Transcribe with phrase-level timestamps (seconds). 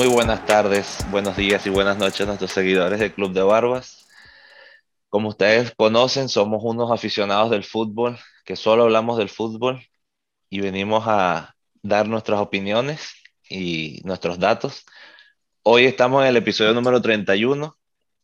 [0.00, 4.08] muy buenas tardes, buenos días y buenas noches a nuestros seguidores del Club de Barbas.
[5.10, 9.84] Como ustedes conocen, somos unos aficionados del fútbol, que solo hablamos del fútbol
[10.48, 13.12] y venimos a dar nuestras opiniones
[13.46, 14.86] y nuestros datos.
[15.64, 17.76] Hoy estamos en el episodio número 31.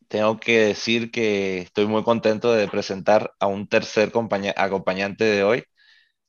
[0.07, 4.11] Tengo que decir que estoy muy contento de presentar a un tercer
[4.55, 5.63] acompañante de hoy.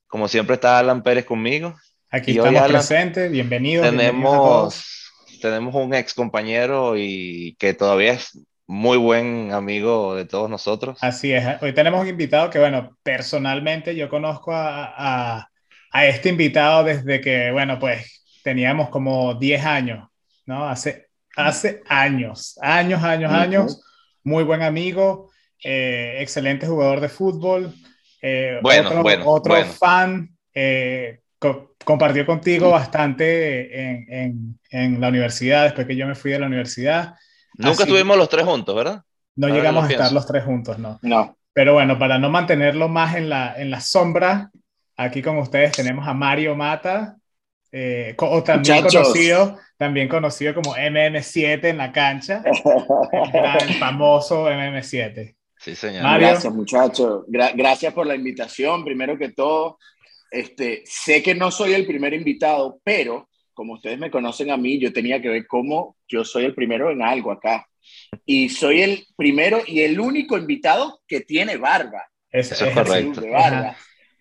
[0.09, 1.75] Como siempre está Alan Pérez conmigo.
[2.11, 3.89] Aquí estamos presentes, bienvenidos.
[3.89, 5.08] Tenemos,
[5.41, 10.99] tenemos un ex compañero y que todavía es muy buen amigo de todos nosotros.
[11.01, 11.45] Así es.
[11.63, 15.49] Hoy tenemos un invitado que, bueno, personalmente yo conozco a,
[15.91, 20.09] a, este invitado desde que, bueno, pues teníamos como 10 años,
[20.45, 20.69] ¿no?
[20.69, 23.83] Hace, hace años, años, años, años.
[24.23, 25.31] Muy buen amigo,
[25.65, 27.73] eh, excelente jugador de fútbol.
[28.21, 30.29] Eh, bueno, otro, bueno, otro fan.
[30.53, 31.21] Eh,
[31.89, 36.47] compartió contigo bastante en, en, en la universidad, después que yo me fui de la
[36.47, 37.15] universidad.
[37.55, 39.01] Nunca estuvimos los tres juntos, ¿verdad?
[39.37, 40.99] No llegamos a estar los tres juntos, no.
[41.01, 41.39] No.
[41.55, 44.51] Pero bueno, para no mantenerlo más en la, en la sombra,
[44.99, 47.17] aquí con ustedes tenemos a Mario Mata,
[47.73, 52.43] eh, o también conocido, también conocido como MM7 en la cancha,
[53.63, 55.35] el famoso MM7.
[55.57, 56.03] Sí, señor.
[56.03, 57.25] Gracias, muchachos.
[57.27, 58.85] gracias por la invitación.
[58.85, 59.79] Primero que todo,
[60.31, 64.79] este, sé que no soy el primer invitado, pero como ustedes me conocen a mí,
[64.79, 67.67] yo tenía que ver cómo yo soy el primero en algo acá.
[68.25, 72.05] Y soy el primero y el único invitado que tiene barba.
[72.31, 73.23] Eso, es correcto.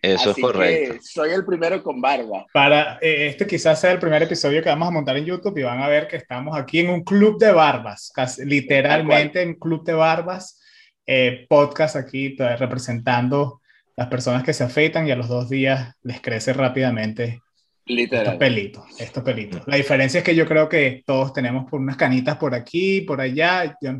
[0.02, 0.96] Eso es correcto.
[1.02, 2.46] soy el primero con barba.
[2.52, 5.64] Para eh, este quizás sea el primer episodio que vamos a montar en YouTube y
[5.64, 9.84] van a ver que estamos aquí en un club de barbas, casi, literalmente en club
[9.84, 10.60] de barbas,
[11.06, 13.62] eh, podcast aquí pues, representando
[13.98, 17.42] las personas que se afeitan y a los dos días les crece rápidamente
[17.88, 18.26] Literal.
[18.26, 19.62] Estos pelitos, estos pelitos.
[19.66, 23.22] La diferencia es que yo creo que todos tenemos por unas canitas por aquí, por
[23.22, 23.78] allá.
[23.82, 23.94] Yo,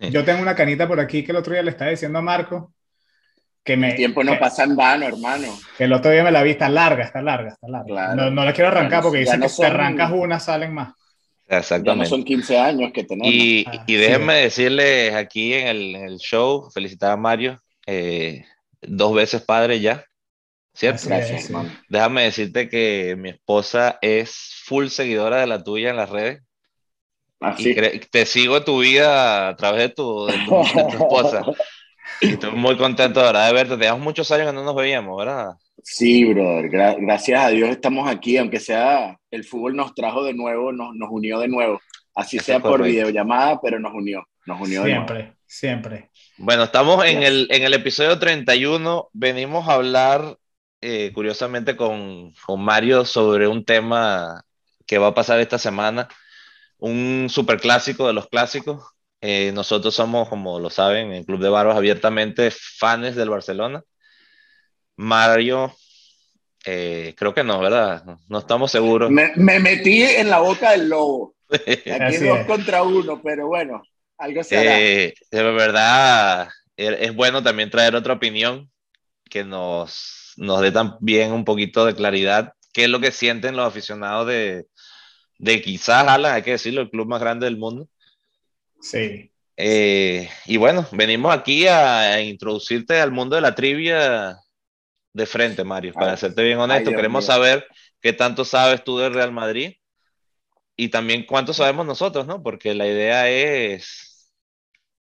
[0.00, 2.72] yo tengo una canita por aquí que el otro día le estaba diciendo a Marco
[3.62, 3.90] que me...
[3.90, 5.46] El tiempo no pasa en vano, hermano.
[5.78, 8.16] Que el otro día me la vi, está larga, está larga, está larga.
[8.16, 10.94] No, no, la quiero arrancar porque dicen que si arrancas una salen más.
[11.46, 12.04] Exactamente.
[12.04, 13.32] Ya no son 15 años que tenemos.
[13.32, 18.44] Y, ah, y déjenme decirles aquí en el, en el, show, felicitar a Mario, eh,
[18.82, 20.04] dos veces padre ya.
[20.72, 21.08] ¿Cierto?
[21.08, 21.50] Gracias,
[21.88, 26.42] Déjame decirte que mi esposa es full seguidora de la tuya en las redes.
[27.40, 27.74] Así.
[27.76, 31.42] Ah, y te sigo tu vida a través de tu, esposa.
[32.20, 33.48] y estoy muy contento ¿verdad?
[33.48, 33.76] de verte.
[33.76, 35.54] Teníamos muchos años que no nos veíamos, ¿verdad?
[35.82, 36.68] Sí, brother.
[36.68, 41.08] gracias a Dios estamos aquí, aunque sea el fútbol nos trajo de nuevo, nos, nos
[41.10, 41.80] unió de nuevo.
[42.14, 44.26] Así sea por videollamada, pero nos unió.
[44.46, 46.09] Nos unió siempre, siempre.
[46.42, 49.10] Bueno, estamos en el, en el episodio 31.
[49.12, 50.38] Venimos a hablar
[50.80, 54.42] eh, curiosamente con, con, Mario sobre un tema
[54.86, 56.08] que va a pasar esta semana,
[56.78, 58.82] un superclásico de los clásicos.
[59.20, 63.84] Eh, nosotros somos, como lo saben, en Club de Barbas abiertamente fans del Barcelona.
[64.96, 65.74] Mario,
[66.64, 68.02] eh, creo que no, ¿verdad?
[68.28, 69.10] No, estamos seguros.
[69.10, 71.34] Me, me, metí en la boca del lobo.
[71.50, 73.82] Aquí dos contra uno, pero bueno,
[74.20, 78.70] algo se de verdad, es bueno también traer otra opinión
[79.28, 83.66] que nos nos dé también un poquito de claridad qué es lo que sienten los
[83.66, 84.66] aficionados de,
[85.38, 87.88] de quizás Alan, hay que decirlo, el club más grande del mundo.
[88.80, 89.30] Sí.
[89.56, 94.38] Eh, y bueno, venimos aquí a, introducirte al mundo de la trivia
[95.12, 96.90] de frente, Mario, para serte bien honesto.
[96.90, 97.66] Queremos saber
[98.00, 99.74] qué tanto sabes tú del Real Madrid
[100.76, 102.42] y también cuánto sabemos nosotros, ¿no?
[102.42, 104.09] Porque la idea es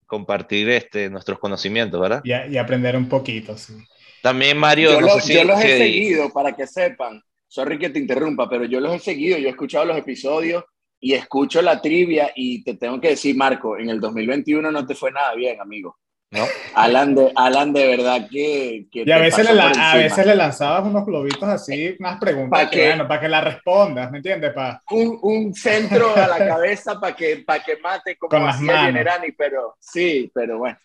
[0.09, 2.21] compartir este, nuestros conocimientos, ¿verdad?
[2.23, 3.75] Y, y aprender un poquito, sí.
[4.23, 4.91] También Mario.
[4.91, 7.21] Yo, los he seguido para que sepan.
[7.47, 9.37] Sorry que te interrumpa, pero yo los he seguido.
[9.37, 10.63] Yo he escuchado los episodios
[10.99, 14.95] y escucho la trivia y te tengo que decir, Marco, en el 2021 no te
[14.95, 15.97] fue nada bien, amigo.
[16.31, 16.45] ¿No?
[16.75, 18.85] Alan, de, Alan, de verdad que...
[18.91, 22.87] y a veces, le, a veces le lanzabas unos globitos así, unas preguntas, para que,
[22.87, 24.53] bueno, para que la respondas, ¿me entiendes?
[24.53, 24.79] Para...
[24.91, 29.31] Un, un, centro a la cabeza para que, para que mate como Con hacía Generani,
[29.31, 30.77] pero sí, pero bueno.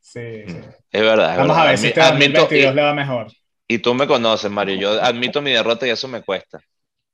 [0.00, 0.44] Sí,
[0.90, 1.38] Es verdad.
[1.38, 3.28] Vamos a ver si este 2022 le va mejor.
[3.68, 4.74] Y tú me conoces, Mario.
[4.76, 6.60] Yo admito mi derrota y eso me cuesta.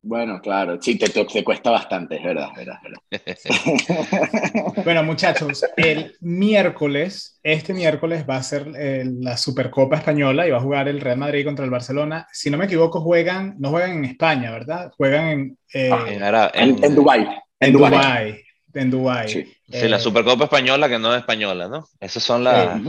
[0.08, 2.78] Bueno, claro, sí, te, te, cuesta bastante, es verdad, verdad,
[4.84, 10.56] bueno, muchachos, el miércoles, este miércoles va a ser eh, la Supercopa Española y va
[10.56, 12.26] a jugar el Real Madrid contra el Barcelona.
[12.32, 14.90] Si no me equivoco, juegan, no juegan en España, ¿verdad?
[14.96, 15.58] Juegan en...
[15.74, 17.28] Eh, ah, en, en, Dubái.
[17.60, 19.28] En Dubái en Dubái.
[19.28, 19.56] Sí.
[19.66, 21.86] la eh, Supercopa Española que no es española, ¿no?
[22.00, 22.80] Esas son las...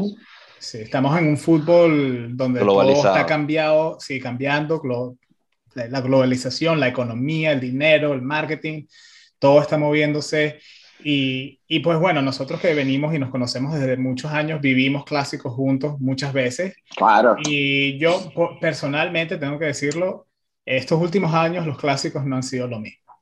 [0.60, 4.82] sí, estamos en un fútbol donde todo está cambiado, sí, cambiando,
[5.76, 8.86] la globalización, la economía, el dinero, el marketing,
[9.38, 10.60] todo está moviéndose.
[11.04, 15.54] Y, y, pues bueno, nosotros que venimos y nos conocemos desde muchos años, vivimos clásicos
[15.54, 16.76] juntos muchas veces.
[16.96, 17.38] Claro.
[17.46, 20.28] Y yo personalmente tengo que decirlo,
[20.66, 23.14] estos últimos años los clásicos no han sido lo mismo.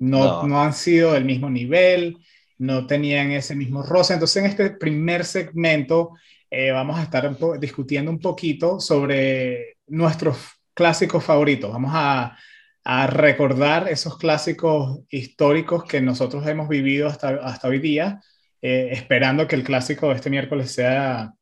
[0.00, 0.48] No, no.
[0.48, 2.18] no han sido del mismo nivel,
[2.58, 4.14] no tenían ese mismo roce.
[4.14, 6.12] Entonces en este primer segmento
[6.50, 10.36] eh, vamos a estar discutiendo un poquito sobre nuestros
[10.78, 11.72] clásicos favoritos.
[11.72, 12.38] Vamos a,
[12.84, 18.20] a, recordar esos clásicos históricos que nosotros hemos vivido hasta, hasta hoy día,
[18.62, 21.34] eh, esperando que el clásico de este miércoles sea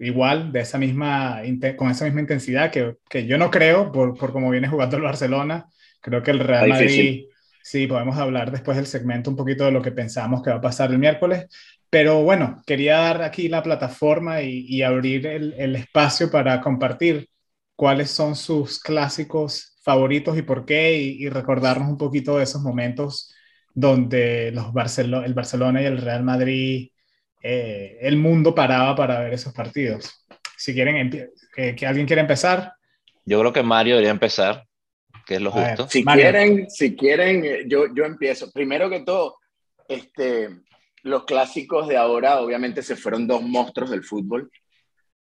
[0.00, 1.40] igual, de esa misma,
[1.76, 5.04] con esa misma intensidad, que, que yo no creo, por, por cómo viene jugando el
[5.04, 5.66] Barcelona.
[6.00, 7.26] Creo que el Real Madrid,
[7.62, 10.60] sí, podemos hablar después del segmento un poquito de lo que pensamos que va a
[10.60, 11.46] pasar el miércoles,
[11.88, 17.29] pero bueno, quería dar aquí la plataforma y, y abrir el, el, espacio para compartir
[17.80, 22.60] cuáles son sus clásicos favoritos y por qué, y, y recordarnos un poquito de esos
[22.60, 23.34] momentos
[23.72, 26.90] donde los Barcelo el Barcelona y el Real Madrid,
[27.42, 30.26] eh, el mundo paraba para ver esos partidos.
[30.58, 31.10] Si quieren,
[31.56, 32.74] que, que alguien quiere empezar.
[33.24, 34.66] Yo creo que Mario debería empezar,
[35.24, 35.84] que es lo A justo.
[35.84, 36.22] ver, si Mario.
[36.22, 38.50] quieren, si quieren, yo, yo empiezo.
[38.52, 39.36] Primero que todo,
[39.88, 40.50] este,
[41.02, 44.50] los clásicos de ahora obviamente se fueron dos monstruos del fútbol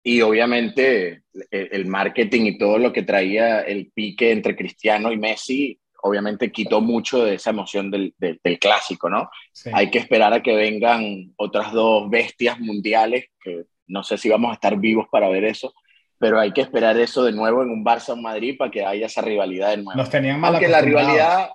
[0.07, 5.17] y obviamente el, el, marketing y todo lo que traía el pique entre Cristiano y
[5.17, 9.31] Messi obviamente quitó mucho de esa emoción del, del, del clásico, ¿no?
[9.51, 9.71] Sí.
[9.73, 14.51] Hay que esperar a que vengan otras dos bestias mundiales, que no sé si vamos
[14.51, 15.73] a estar vivos para ver eso,
[16.19, 19.07] pero hay que esperar eso de nuevo en un Barça o Madrid para que haya
[19.07, 19.97] esa rivalidad de nuevo.
[19.97, 21.49] Nos tenían mal Aunque la rivalidad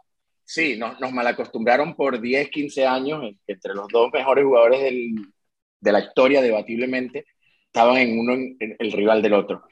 [0.44, 5.14] sí, nos, nos malacostumbraron por 10, 15 años entre los dos mejores jugadores del,
[5.79, 7.25] de la historia, debatiblemente,
[7.73, 9.63] estaban en uno en, en el rival del otro.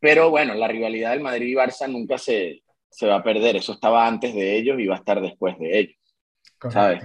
[0.00, 3.56] Pero bueno, la rivalidad del Madrid y Barça nunca se, se va a perder.
[3.56, 5.96] Eso estaba antes de ellos y va a estar después de ellos.
[6.58, 6.80] Correcto.
[6.80, 7.04] ¿Sabes?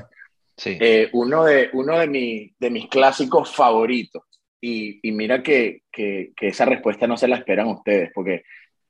[0.55, 0.77] Sí.
[0.79, 4.23] Eh, uno de, uno de, mi, de mis clásicos favoritos.
[4.61, 8.43] Y, y mira que, que, que, esa respuesta no se la esperan ustedes, porque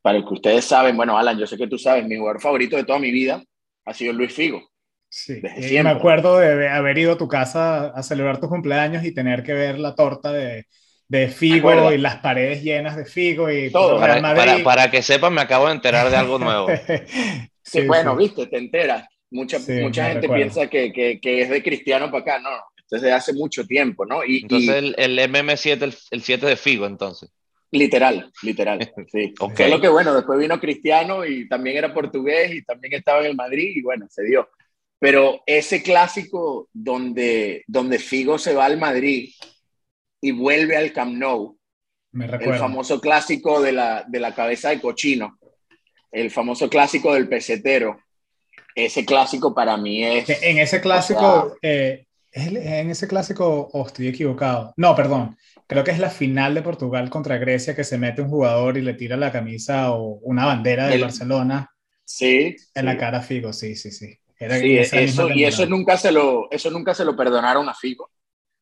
[0.03, 2.75] para el que ustedes saben, bueno, Alan, yo sé que tú sabes, mi jugador favorito
[2.75, 3.41] de toda mi vida
[3.85, 4.61] ha sido Luis Figo.
[5.09, 9.13] Sí, y me acuerdo de haber ido a tu casa a celebrar tu cumpleaños y
[9.15, 10.67] tener que ver la torta de,
[11.07, 13.99] de Figo y las paredes llenas de Figo y todo.
[13.99, 16.67] Para, para, para, que sepan, me acabo de enterar de algo nuevo.
[16.87, 18.17] sí, sí, bueno, sí.
[18.17, 19.07] viste, te enteras.
[19.31, 20.35] Mucha, mucha gente recuerdo.
[20.35, 23.65] piensa que, que, que, es de Cristiano para acá, no, esto es de hace mucho
[23.65, 24.23] tiempo, ¿no?
[24.23, 27.31] Y, entonces y, el, el, MM7, el, el 7 de Figo, entonces.
[27.71, 28.79] Literal, literal,
[29.11, 29.33] sí.
[29.39, 29.69] okay.
[29.69, 33.35] Solo que bueno, después vino Cristiano y también era portugués y también estaba en el
[33.35, 34.47] Madrid y bueno, se dio.
[34.99, 39.31] Pero ese clásico donde, donde Figo se va al Madrid
[40.23, 41.59] y vuelve al Camp Nou,
[42.13, 45.37] Me el famoso clásico de la, de la cabeza de cochino,
[46.13, 47.99] el famoso clásico del pesetero,
[48.73, 50.29] ese clásico para mí es...
[50.41, 54.73] En ese clásico, o sea, eh, en ese clásico, oh, estoy equivocado.
[54.77, 55.35] No, perdón,
[55.67, 58.81] creo que es la final de Portugal contra Grecia que se mete un jugador y
[58.81, 61.69] le tira la camisa o una bandera de el, Barcelona.
[62.05, 62.55] Sí.
[62.75, 62.81] En sí.
[62.81, 64.17] la cara a Figo, sí, sí, sí.
[64.39, 68.09] Era sí eso, y eso nunca, se lo, eso nunca se lo perdonaron a Figo.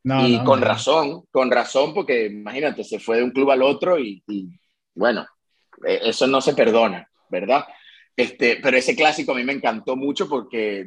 [0.03, 0.65] No, y no, con no.
[0.65, 4.47] razón, con razón, porque imagínate, se fue de un club al otro y, y,
[4.95, 5.25] bueno,
[5.85, 7.65] e, eso no se perdona, ¿verdad?
[8.15, 10.85] Este, pero ese clásico a mí me encantó mucho porque,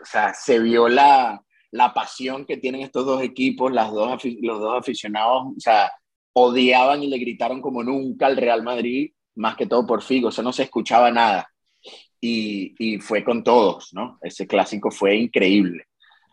[0.00, 1.40] o sea, se vio la,
[1.70, 5.90] la pasión que tienen estos dos equipos, las dos, los dos aficionados, o sea,
[6.34, 10.42] odiaban y le gritaron como nunca al Real Madrid, más que todo por Figo, eso
[10.42, 11.48] no se escuchaba nada.
[12.20, 14.18] Y, y fue con todos, ¿no?
[14.22, 15.86] Ese clásico fue increíble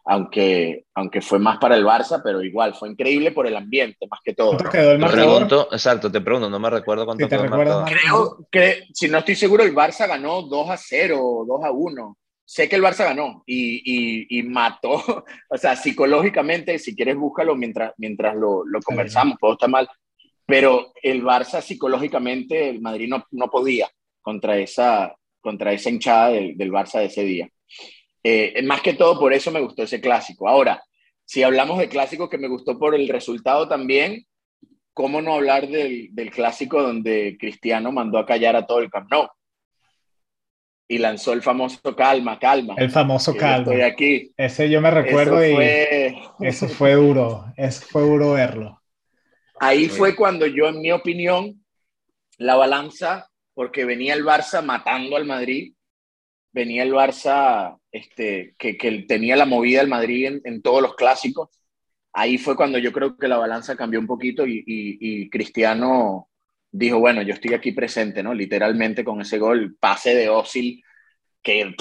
[0.09, 4.21] aunque, aunque fue más para el Barça, pero igual fue increíble por el ambiente, más
[4.23, 4.53] que todo.
[4.53, 4.69] ¿no?
[4.69, 7.89] quedó el te pregunto, exacto, te pregunto, no me recuerdo cuánto sí, quedó el marcador.
[7.89, 11.71] Creo que, si no estoy seguro, el Barça ganó 2 a 0 o 2 a
[11.71, 12.17] 1.
[12.45, 14.91] Sé que el Barça ganó y, y, y, mató,
[15.49, 19.89] o sea, psicológicamente, si quieres búscalo mientras, mientras lo, lo conversamos, todo está mal,
[20.45, 23.89] pero el Barça psicológicamente, el Madrid no, no podía
[24.21, 27.49] contra esa, contra esa hinchada del, del Barça de ese día.
[28.23, 30.47] Eh, más que todo por eso me gustó ese clásico.
[30.47, 30.83] Ahora,
[31.25, 34.25] si hablamos de clásico que me gustó por el resultado también,
[34.93, 39.11] ¿cómo no hablar del, del clásico donde Cristiano mandó a callar a todo el Camp
[39.11, 39.27] Nou?
[40.89, 42.75] Y lanzó el famoso calma, calma.
[42.77, 43.73] El famoso calma.
[43.73, 44.31] Estoy aquí.
[44.37, 46.47] Ese yo me recuerdo eso y fue...
[46.47, 48.81] eso fue duro, eso fue duro verlo.
[49.59, 49.89] Ahí sí.
[49.89, 51.65] fue cuando yo, en mi opinión,
[52.37, 55.73] la balanza, porque venía el Barça matando al Madrid,
[56.57, 60.95] venía el Barça este, que, que tenía la movida del Madrid en, en, todos los
[60.95, 61.49] clásicos.
[62.13, 66.29] Ahí fue cuando yo creo que la balanza cambió un poquito y, y, y, Cristiano
[66.71, 68.33] dijo, bueno, yo estoy aquí presente, ¿no?
[68.33, 70.83] Literalmente con ese gol, pase de Osil
[71.43, 71.75] que,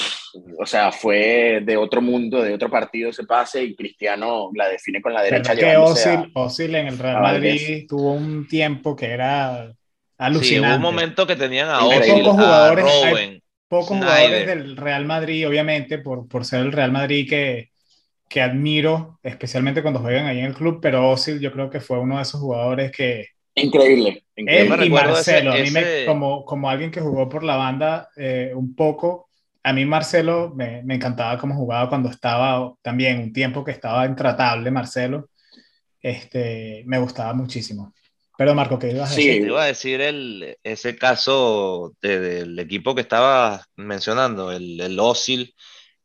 [0.59, 5.01] o sea, fue de otro mundo, de otro partido ese pase y Cristiano la define
[5.01, 5.57] con la derecha.
[5.57, 9.73] que Osil, en el Real Madrid tuvo un tiempo que era
[10.19, 10.45] alucinante.
[10.45, 13.36] Sí, hubo un momento que tenían a Osil, pocos jugadores,
[13.69, 17.71] pocos jugadores del Real Madrid, obviamente, por, por ser el Real Madrid que,
[18.29, 21.99] que admiro, especialmente cuando juegan ahí en el club, pero Osil yo creo que fue
[21.99, 23.29] uno de esos jugadores que...
[23.55, 24.25] Increíble.
[24.37, 24.75] increíble.
[24.77, 28.53] Él y Marcelo, a mí me, como, como alguien que jugó por la banda eh,
[28.55, 29.29] un poco,
[29.63, 34.07] a mí Marcelo me, me, encantaba cómo jugaba cuando estaba también un tiempo que estaba
[34.07, 35.31] intratable Marcelo.
[36.01, 37.93] Este, me gustaba muchísimo.
[38.39, 39.43] Pero Marco, ¿qué ibas a decir?
[39.43, 45.55] Sí, iba a decir el, ese caso del equipo que estaba mencionando, el, el Osil,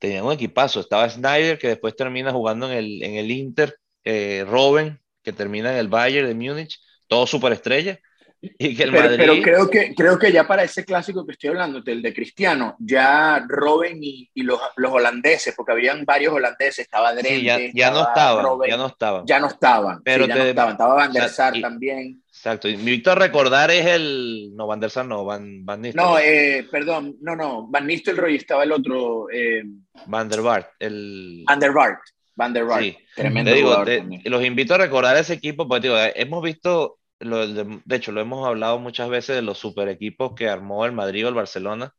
[0.01, 0.79] tenía un equipazo.
[0.79, 5.71] Estaba Snyder, que después termina jugando en el, en el Inter, eh, Robben, que termina
[5.71, 7.99] en el Bayern de Múnich, todo superestrella.
[8.41, 9.17] Y que el pero, Madrid...
[9.19, 12.75] pero, creo, que, creo que ya para ese clásico que estoy hablando, el de Cristiano,
[12.79, 17.59] ya Robben y, y los, los, holandeses, porque habían varios holandeses, estaba Drenthe, sí, ya,
[17.71, 19.25] ya, no estaban, ya no estaban.
[19.27, 20.71] Ya no estaban, pero sí, ya te, no estaban.
[20.71, 22.20] Estaba Van der Sar y, también.
[22.41, 26.11] Exacto, y Víctor recordar es el, no, Van der Sar no, Van, Van Nistelrooy.
[26.11, 29.27] No, eh, perdón, no, no, Van Nistelrooy estaba el otro.
[29.31, 29.61] Eh,
[30.07, 31.43] Van der Bart, el...
[31.45, 31.99] Van der Bart.
[32.35, 32.97] Van der Bart, sí.
[33.15, 37.47] tremendo te digo, te, los invito a recordar ese equipo, porque digo, hemos visto lo,
[37.47, 40.93] de, de, hecho, lo hemos hablado muchas veces de los super equipos que armó el
[40.93, 41.93] Madrid o el Barcelona.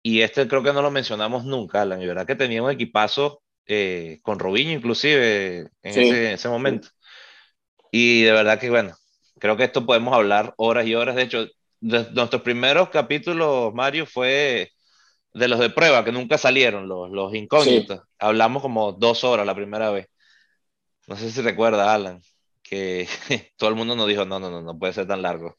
[0.00, 2.00] Y este creo que no lo mencionamos nunca, Alan.
[2.00, 6.02] Y verdad que tenía un equipazo eh, con Robinho, inclusive, en sí.
[6.02, 6.90] ese, ese, momento.
[7.90, 8.94] Y de verdad que, bueno,
[9.38, 11.16] creo que esto podemos hablar horas y horas.
[11.16, 11.46] De hecho,
[11.80, 14.70] de nuestros primeros capítulos, Mario, fue
[15.32, 17.98] de los de prueba, que nunca salieron, los, los incógnitos.
[17.98, 18.04] Sí.
[18.18, 20.08] Hablamos como dos horas la primera vez.
[21.06, 22.20] No sé si recuerda, Alan
[22.68, 23.06] que
[23.56, 25.56] todo el mundo nos dijo, no, no, no, no puede ser tan largo.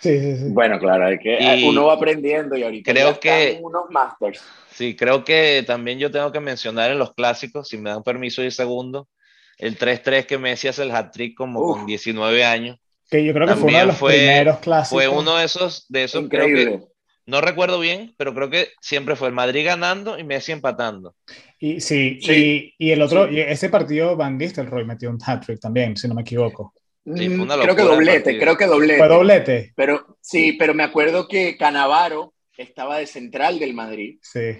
[0.00, 0.44] Sí, sí, sí.
[0.48, 4.44] Bueno, claro, es que y uno va aprendiendo y ahorita creo que unos masters.
[4.70, 8.42] Sí, creo que también yo tengo que mencionar en los clásicos, si me dan permiso
[8.44, 9.08] y segundo,
[9.56, 11.78] el 3-3 que Messi hace el hat-trick como Uf.
[11.78, 12.78] con 19 años.
[13.14, 15.04] Que yo creo que fue uno de los fue, primeros clásicos.
[15.04, 16.64] Fue uno de esos, de esos Increíble.
[16.64, 16.84] creo que
[17.26, 21.14] no recuerdo bien, pero creo que siempre fue el Madrid ganando y Messi empatando.
[21.60, 22.74] Y sí, sí.
[22.76, 23.34] Y, y, el otro, sí.
[23.34, 26.74] y ese partido Van Nistelrooy metió un hat-trick también, si no me equivoco.
[27.04, 27.28] Sí,
[27.62, 28.98] creo que doblete, creo que doblete.
[28.98, 29.72] Fue doblete.
[29.76, 34.18] Pero sí, pero me acuerdo que Canavaro estaba de central del Madrid.
[34.22, 34.58] Sí.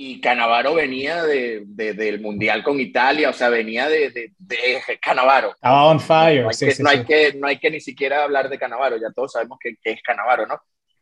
[0.00, 5.50] Y, Canavaro venía de, de, del Mundial con Italia, o sea, venía de, de Canavaro.
[5.50, 6.42] Estaba on fire.
[6.42, 8.58] No hay, sí, que, sí, no, hay que, no hay que ni siquiera hablar de
[8.58, 10.60] Canavaro, ya todos sabemos que, que es Canavaro, ¿no?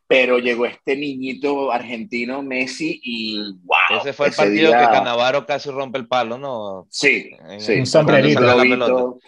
[0.09, 4.01] pero llegó este niñito argentino Messi y wow.
[4.01, 4.79] Ese fue el ese partido día...
[4.79, 6.87] que Canavaro casi rompe el palo, ¿no?
[6.91, 7.81] Sí, en sí.
[7.81, 8.41] un sombrerito.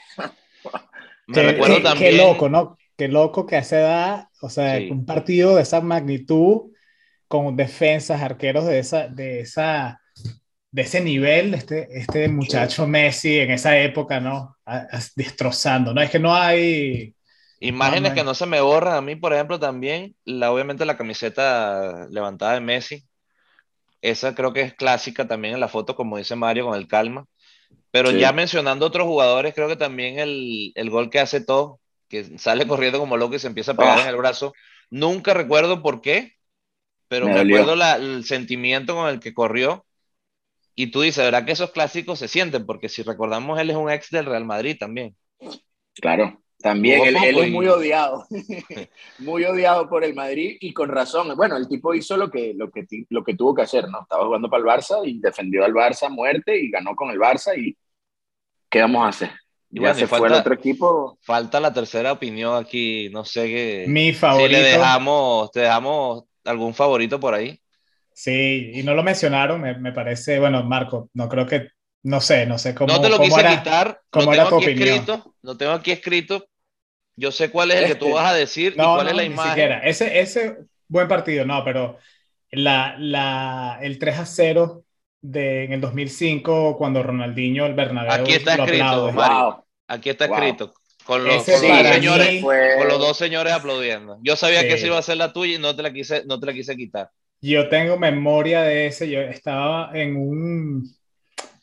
[1.26, 2.10] Me qué, recuerdo qué, también.
[2.12, 2.78] Qué loco, ¿no?
[2.96, 4.88] Qué loco que a esa edad, o sea, sí.
[4.90, 6.72] un partido de esa magnitud,
[7.28, 10.00] con defensas, arqueros de esa, de esa,
[10.70, 12.90] de ese nivel, este, este muchacho sí.
[12.90, 14.56] Messi en esa época, ¿no?
[14.64, 16.00] A, a, destrozando, ¿no?
[16.00, 17.14] Es que no hay
[17.60, 20.96] Imágenes no, que no se me borran a mí, por ejemplo, también, la, obviamente la
[20.96, 23.04] camiseta levantada de Messi,
[24.00, 27.26] esa creo que es clásica también en la foto, como dice Mario, con el calma.
[27.90, 28.18] Pero sí.
[28.18, 32.66] ya mencionando otros jugadores, creo que también el, el, gol que hace todo, que sale
[32.68, 34.52] corriendo como loco y se empieza a pegar en el brazo,
[34.90, 36.36] nunca recuerdo por qué,
[37.08, 39.84] pero me, me acuerdo la, el sentimiento con el que corrió.
[40.74, 42.64] Y tú dices, ¿verdad que esos clásicos se sienten?
[42.64, 45.16] Porque si recordamos, él es un ex del Real Madrid también.
[45.94, 48.26] Claro, también él, él, es muy odiado,
[49.18, 51.36] muy odiado por el Madrid y con razón.
[51.36, 54.02] Bueno, el tipo hizo lo que, lo que, lo que tuvo que hacer, ¿no?
[54.02, 57.18] Estaba jugando para el Barça y defendió al Barça a muerte y ganó con el
[57.18, 57.76] Barça y
[58.68, 59.30] ¿qué vamos a hacer?
[59.70, 61.18] Y bueno, ya se falta, fue el otro equipo.
[61.22, 63.84] Falta la tercera opinión aquí, no sé qué.
[63.86, 64.48] Mi favorito.
[64.48, 67.60] Si le dejamos, te dejamos algún favorito por ahí.
[68.12, 71.68] Sí, y no lo mencionaron, me, me parece, bueno, Marco, no creo que
[72.02, 72.92] no sé, no sé cómo.
[72.92, 74.02] No te lo quise era, quitar.
[74.10, 74.88] ¿Cómo era tu aquí opinión?
[74.88, 76.48] Escrito, lo tengo aquí escrito.
[77.16, 77.94] Yo sé cuál es el Este.
[77.94, 79.50] que tú vas a decir no, y cuál no, es la ni imagen.
[79.50, 79.80] Siquiera.
[79.80, 81.98] Ese, ese buen partido, no, pero
[82.50, 84.84] la, la, el 3 a 0
[85.20, 89.12] de, en el 2005, cuando Ronaldinho, el Bernabéu, Aquí está lo escrito, aplaude.
[89.12, 89.66] Mario.
[89.86, 90.34] Aquí está Wow.
[90.34, 90.74] escrito.
[91.08, 94.18] Con los, con los para señores, fue- con los dos señores aplaudiendo.
[94.22, 94.68] Yo sabía Sí.
[94.68, 96.52] que esa iba a ser la tuya y no te la quise, no te la
[96.52, 97.10] quise quitar.
[97.40, 99.08] Yo tengo memoria de ese.
[99.08, 100.86] Yo estaba en un,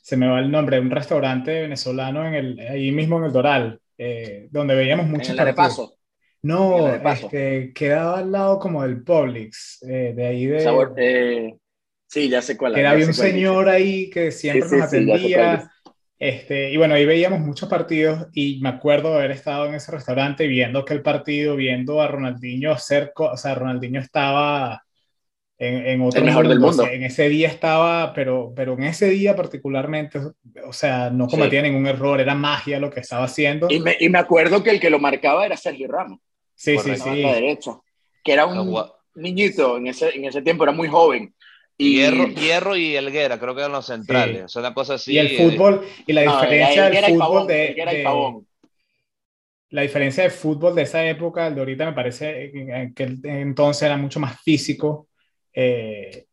[0.01, 3.79] se me va el nombre, un restaurante venezolano en el, ahí mismo en el Doral,
[3.99, 5.55] eh, donde veíamos En muchos el partidos.
[5.57, 5.97] repaso.
[6.41, 7.25] En No, el repaso.
[7.27, 10.59] este, quedaba al lado como del Publix, eh, de ahí de...
[10.61, 11.55] Sabor, eh,
[12.07, 14.95] sí, ya sé cuál ya había un señor ahí que siempre Sí, sí, nos sí,
[14.97, 15.71] atendía.
[16.17, 19.91] Este, y bueno, ahí veíamos muchos partidos y me acuerdo de haber estado en ese
[19.91, 24.85] restaurante viendo aquel partido, viendo a Ronaldinho hacer, o sea, Ronaldinho estaba
[25.57, 26.85] en, otro el mejor del mundo.
[26.87, 30.19] en ese día estaba, pero, pero en ese día particularmente,
[30.65, 33.67] o sea, no cometía ningún error, era magia lo que estaba haciendo.
[33.69, 36.19] Y me, y me acuerdo que el que lo marcaba era Sergio Ramos.
[36.55, 37.21] Sí, sí, sí.
[37.21, 37.77] La derecha,
[38.23, 38.73] que era un
[39.15, 41.34] niñito en ese, en ese tiempo, era muy joven.
[41.77, 41.95] Y...
[41.95, 44.43] Hierro, Hierro y Elguera, creo que eran los centrales.
[44.43, 45.13] O sea, una cosa así.
[45.13, 48.41] Y el fútbol, y la diferencia del fútbol de, de,
[49.69, 52.51] La diferencia del fútbol de esa época, el de ahorita, me parece
[52.95, 55.07] que entonces era mucho más físico
[55.55, 56.25] eh,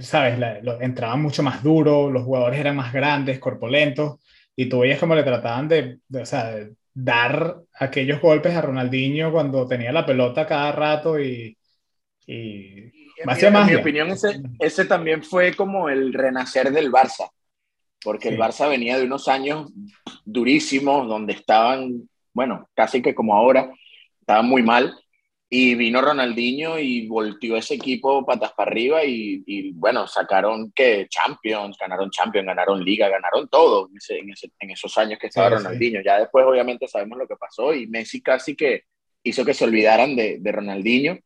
[0.00, 0.38] ¿sabes?
[0.62, 4.20] lo, entraban mucho más duro, los jugadores eran más grandes, corpulentos,
[4.56, 6.54] y tú veías como le trataban de, o sea,
[6.94, 11.56] dar aquellos golpes a Ronaldinho cuando tenía la pelota cada rato y...
[12.26, 17.30] y en, mi, opinión, ese, ese también fue como el renacer del Barça,
[18.02, 19.72] porque el Barça venía de unos años
[20.24, 23.70] durísimos donde estaban, bueno, casi que como ahora,
[24.20, 24.98] estaban muy mal
[25.56, 31.76] y vino Ronaldinho y volteó ese equipo patas para arriba y, bueno, sacaron que Champions,
[31.78, 36.00] ganaron Champions, ganaron Liga, ganaron todo en, en, esos años que estaba Ronaldinho.
[36.04, 38.82] Ya después obviamente sabemos lo que pasó y Messi casi que
[39.22, 41.18] hizo que se olvidaran de, de Ronaldinho,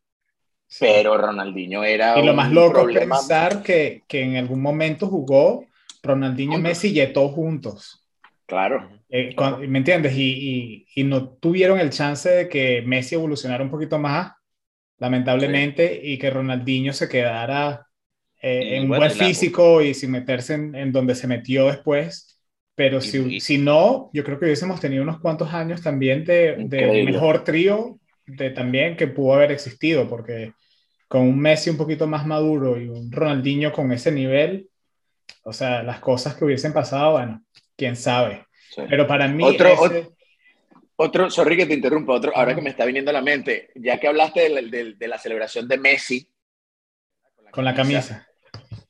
[0.78, 2.18] pero Ronaldinho era...
[2.18, 5.64] Y lo más loco es pensar que, que en algún momento jugó
[6.02, 8.04] Ronaldinho, Messi y todos juntos.
[8.46, 8.88] Claro.
[9.08, 9.34] Eh,
[9.66, 10.14] ¿Me entiendes?
[10.16, 14.32] Y, y, no tuvieron el chance de que Messi evolucionara un poquito más,
[14.98, 17.86] lamentablemente, y que Ronaldinho se quedara
[18.40, 22.40] eh, en buen físico y sin meterse en, en, donde se metió después.
[22.74, 27.02] Pero si, si no, yo creo que hubiésemos tenido unos cuantos años también de, de
[27.04, 27.98] mejor trío
[28.28, 30.52] de también que pudo haber existido, porque
[31.08, 34.68] con un Messi un poquito más maduro y un Ronaldinho con ese nivel,
[35.42, 37.42] o sea, las cosas que hubiesen pasado, bueno,
[37.76, 38.46] quién sabe.
[38.88, 39.42] Pero para mí...
[39.42, 39.74] Otro,
[40.96, 43.98] otro, sorry que te interrumpa, otro, ahora que me está viniendo a la mente, ya
[43.98, 46.28] que hablaste de, la celebración de Messi.
[47.50, 48.28] Con la camisa.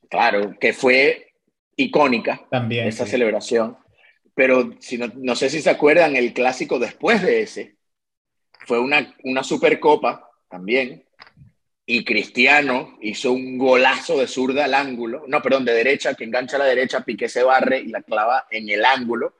[0.09, 1.33] Claro, que fue
[1.77, 3.77] icónica también esa celebración.
[4.35, 7.78] Pero si no, no sé si se acuerdan, el clásico después de ese
[8.69, 11.03] fue una, una supercopa también,
[11.87, 16.57] y Cristiano hizo un golazo de zurda al ángulo, no, perdón, de derecha, que engancha
[16.57, 19.33] a la derecha, Piqué se barre y la clava en el ángulo.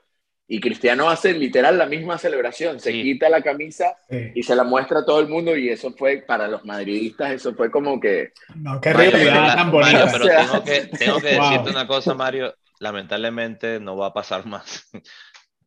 [0.47, 3.95] Y Cristiano hace literal la misma celebración, se quita la camisa
[4.33, 7.53] y se la muestra a todo el mundo y eso fue para los madridistas, eso
[7.53, 8.33] fue como que...
[8.55, 10.09] No, qué realidad tan bonita.
[10.11, 14.89] pero tengo que, tengo que decirte una cosa, Mario, lamentablemente no va a pasar más.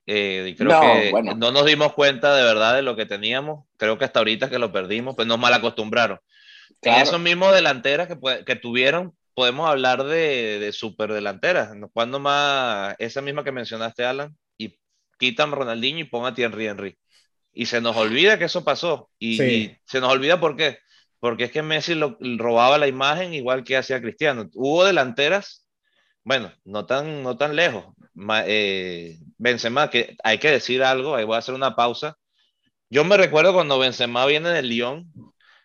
[0.06, 3.98] Eh, creo no, que no nos dimos cuenta de verdad de lo que teníamos, creo
[3.98, 6.18] que hasta ahorita que lo perdimos, pues nos mal acostumbraron.
[6.82, 11.70] En esos mismos delanteras que, que tuvieron, podemos hablar de, de super delanteras.
[11.92, 14.78] Cuando más, esa misma que mencionaste, Alan, y
[15.18, 16.98] quitan Ronaldinho y pongan a Thierry Henry.
[17.52, 19.10] Y se nos olvida que eso pasó.
[19.18, 19.36] Y,
[19.84, 20.78] se nos olvida por qué.
[21.20, 24.50] Porque es que Messi lo, robaba la imagen igual que hacía Cristiano.
[24.54, 25.68] Hubo delanteras,
[26.24, 27.86] bueno, no tan, no tan lejos.
[28.46, 32.16] Eh, Benzema, que hay que decir algo, ahí voy a hacer una pausa.
[32.90, 35.11] Yo me recuerdo cuando Benzema viene del Lyon,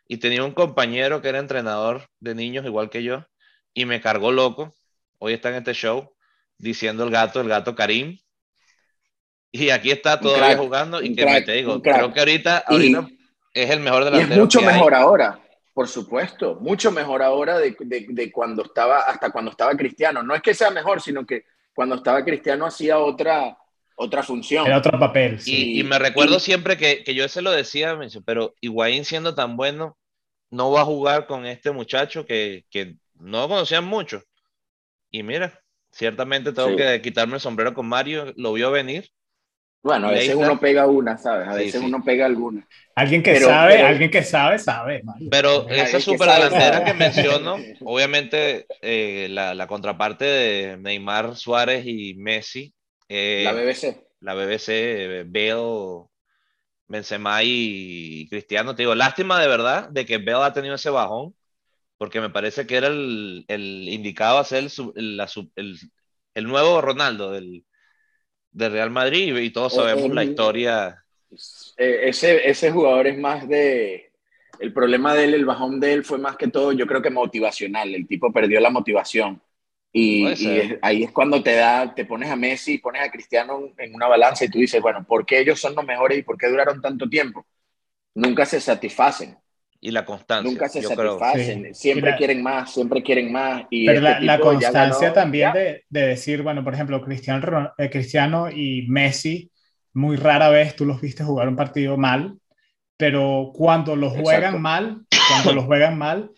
[0.08, 3.26] y tenía un compañero que era entrenador de niños igual que yo
[3.74, 4.74] y me cargó loco.
[5.20, 6.14] Hoy está en este show
[6.58, 8.18] diciendo el gato, el gato Karim.
[9.52, 12.66] Y aquí está todavía jugando y que me te digo, creo que ahorita,
[13.54, 14.30] es el mejor delantero.
[14.30, 15.40] Y es mucho mejor ahora,
[15.74, 20.22] por supuesto, mucho mejor ahora de, de, cuando estaba, hasta cuando estaba Cristiano.
[20.22, 21.46] No es que sea mejor, sino que
[21.78, 23.56] cuando estaba Cristiano hacía otra,
[23.96, 24.66] otra función.
[24.66, 25.38] Era otro papel.
[25.46, 29.96] Y, me recuerdo siempre que, que, yo se lo decía, pero Higuaín siendo tan bueno,
[30.50, 34.24] no va a jugar con este muchacho que, que no conocían mucho.
[35.12, 35.62] Y mira,
[35.92, 39.12] ciertamente tengo que quitarme el sombrero con Mario, lo vio venir.
[39.88, 41.48] Bueno, a veces uno pega una, ¿sabes?
[41.48, 42.68] A veces uno pega alguna.
[42.94, 45.02] Alguien que sabe, alguien que sabe, sabe.
[45.32, 52.16] Pero esa super delantera que menciono, obviamente eh, la, la, contraparte de Neymar, Suárez y
[52.16, 52.74] Messi,
[53.08, 53.98] eh, la BBC.
[54.20, 56.10] La BBC, Bale,
[56.90, 58.76] Benzema y Cristiano.
[58.76, 61.34] Te digo, lástima de verdad de que Bale ha tenido ese bajón,
[61.98, 64.66] porque me parece que era el, el indicado a ser
[64.98, 65.22] el,
[65.56, 65.80] el,
[66.34, 67.64] el, nuevo Ronaldo del,
[68.58, 71.04] del, Real Madrid y todos sabemos la historia.
[71.78, 74.12] Eh, ese, ese jugador es más de...
[74.60, 77.12] El problema de él, el bajón de él fue más que todo, yo creo que
[77.12, 77.94] motivacional.
[77.94, 79.40] El tipo perdió la motivación.
[79.94, 80.26] Y,
[80.82, 84.46] ahí es cuando te da, te pones a Messi, pones a Cristiano en una balanza
[84.46, 87.08] y tú dices, bueno, ¿por qué ellos son los mejores y por qué duraron tanto
[87.10, 87.46] tiempo?
[88.14, 89.38] Nunca se satisfacen.
[89.80, 90.50] Y la constancia.
[90.50, 91.74] Nunca se satisfacen.
[91.76, 93.64] Siempre quieren más, siempre quieren más.
[93.70, 98.50] Y Pero este la, constancia también de, de, decir, bueno, por ejemplo, Cristiano, eh, Cristiano
[98.50, 99.52] y Messi,
[99.94, 102.38] muy rara vez tú los viste jugar un partido mal,
[102.98, 106.32] pero cuando los juegan mal, cuando los juegan mal,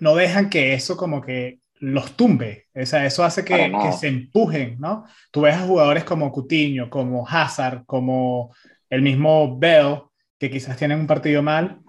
[0.00, 2.66] no dejan que eso como que los tumbe.
[2.74, 5.04] O sea, eso hace que, que, se empujen, ¿no?
[5.30, 8.54] Tú ves a jugadores como Cutiño, como Hazard, como
[8.90, 10.02] el mismo Bell,
[10.38, 11.80] que quizás tienen un partido mal,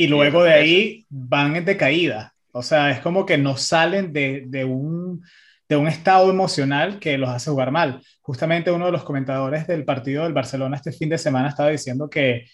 [0.00, 2.32] y luego de ahí van en decaída.
[2.52, 5.22] O sea, es como que no salen de, de, un,
[5.68, 8.00] de un estado emocional que los hace jugar mal.
[8.22, 12.08] Justamente uno de los comentadores del partido del Barcelona este fin de semana estaba diciendo
[12.08, 12.46] que,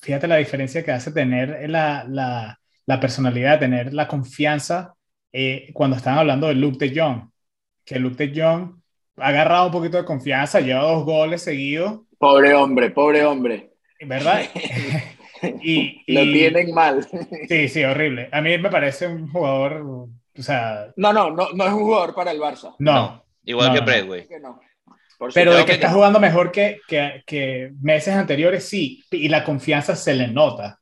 [0.00, 4.94] fíjate la diferencia que hace tener la, la, la personalidad, tener la confianza
[5.32, 7.28] eh, cuando estaban hablando de Luke de Jong,
[7.84, 8.80] que Luke de Jong
[9.16, 12.02] ha agarrado un poquito de confianza, lleva dos goles seguidos.
[12.18, 13.72] Pobre hombre, pobre hombre.
[14.00, 14.42] ¿Verdad?
[15.62, 17.06] y, Lo tienen mal.
[17.48, 18.28] sí, sí, horrible.
[18.32, 20.10] A mí me parece un jugador, o
[20.42, 20.92] sea...
[20.96, 22.74] No, no, no, no es un jugador para el Barça.
[22.78, 23.24] No.
[23.44, 24.28] igual que Bradway.
[25.32, 29.02] Pero de que, está jugando mejor que, que, que, meses anteriores, sí.
[29.10, 30.80] Y la confianza se le nota.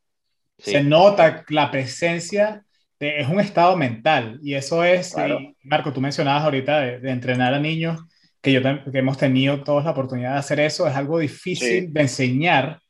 [0.59, 2.64] Se nota la presencia,
[2.99, 4.40] de, es un estado mental.
[4.43, 5.14] Y eso es,
[5.62, 8.01] Marco, tú mencionabas ahorita de, entrenar a niños,
[8.40, 10.87] que, yo, que hemos tenido todos la oportunidad de hacer eso.
[10.88, 12.81] Es algo difícil de enseñar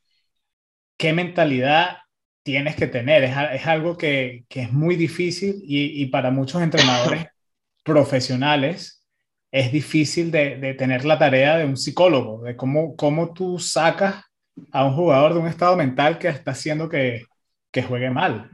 [0.97, 1.97] qué mentalidad
[2.43, 3.23] tienes que tener.
[3.23, 7.25] Es, es algo que, que, es muy difícil y, y para muchos entrenadores
[7.83, 9.03] profesionales
[9.51, 14.23] es difícil de, de, tener la tarea de un psicólogo, de cómo, cómo tú sacas
[14.71, 17.23] a un jugador de un estado mental que está haciendo que,
[17.71, 18.49] que juegue mal.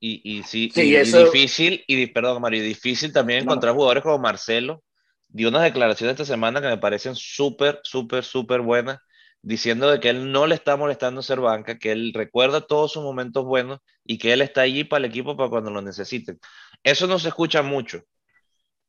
[0.00, 4.82] Y, y, sí, y, difícil, y perdón, Mario, difícil también encontrar jugadores como Marcelo.
[5.28, 8.98] Dio unas declaraciones esta semana que me parecen súper, súper, súper buenas
[9.46, 13.04] diciendo de que él no le está molestando ser banca, que él recuerda todos sus
[13.04, 16.40] momentos buenos y que él está allí para el equipo para cuando lo necesiten.
[16.82, 18.02] Eso no se escucha mucho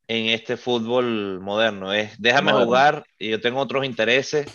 [0.08, 1.92] en este fútbol moderno.
[1.92, 4.46] Es déjame jugar y yo tengo otros intereses,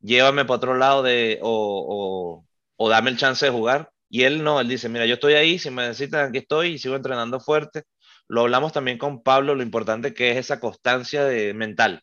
[0.00, 1.50] llévame para otro lado de, o,
[1.86, 3.90] o, o, dame el chance de jugar.
[4.08, 6.78] Y él no, él dice, mira, yo estoy ahí, si me necesitan, aquí estoy y
[6.78, 7.82] sigo entrenando fuerte.
[8.26, 12.02] Lo hablamos también con Pablo, lo importante que es esa constancia de, mental.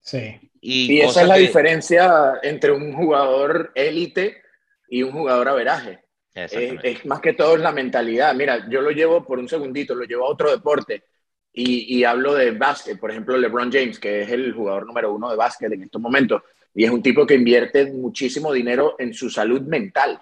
[0.00, 0.38] Sí.
[0.60, 4.42] Y, esa es la diferencia entre un jugador élite
[4.88, 6.00] y un jugador averaje.
[6.34, 8.34] Es, es, más que todo la mentalidad.
[8.34, 11.04] Mira, yo lo llevo por un segundito, lo llevo a otro deporte
[11.52, 12.98] y, y, hablo de básquet.
[12.98, 16.42] Por ejemplo, LeBron James, que es el jugador número uno de básquet en estos momentos.
[16.74, 20.20] Y es un tipo que invierte muchísimo dinero en su salud mental.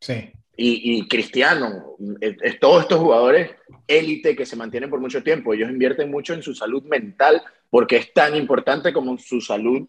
[0.00, 0.32] Sí.
[0.64, 3.50] Y, y Cristiano, es, todos estos jugadores
[3.88, 7.96] élite que se mantienen por mucho tiempo, ellos invierten mucho en su salud mental porque
[7.96, 9.88] es tan importante como su salud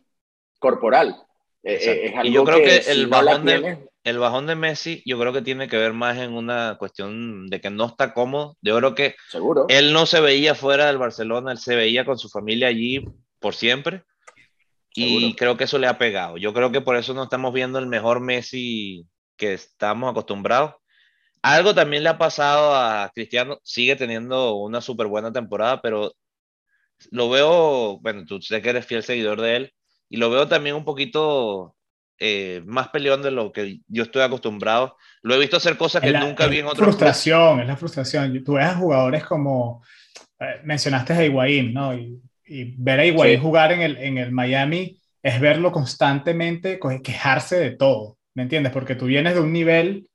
[0.57, 1.15] corporal.
[1.61, 5.31] Eh, eh, y yo creo que, el, bajón de, el bajón de Messi, yo creo
[5.31, 8.57] que tiene que ver más en una cuestión de que no está cómodo.
[8.63, 9.67] Yo creo que Seguro.
[9.69, 13.05] él no se veía fuera del Barcelona, él se veía con su familia allí
[13.39, 14.03] por siempre.
[14.95, 16.37] Y creo que eso le ha pegado.
[16.37, 19.05] Yo creo que por eso no estamos viendo el mejor Messi
[19.37, 20.75] que estamos acostumbrados.
[21.41, 26.13] Algo también le ha pasado a Cristiano, sigue teniendo una súper buena temporada, pero
[27.11, 29.73] lo veo, bueno, tú sé que eres fiel seguidor de él,
[30.09, 31.75] y lo veo también un poquito
[32.19, 34.95] eh, más peleón de lo que yo estoy acostumbrado.
[35.21, 38.53] Lo he visto hacer cosas que nunca vi en otros frustración, Es la frustración, Tú
[38.53, 39.83] ves a jugadores como,
[40.39, 41.93] eh, mencionaste a Higuaín, ¿no?
[41.93, 42.21] Y,
[42.77, 48.17] ver a Higuaín jugar en el, en el Miami es verlo constantemente quejarse de todo,
[48.35, 48.71] ¿me entiendes?
[48.71, 50.07] Porque tú vienes de un nivel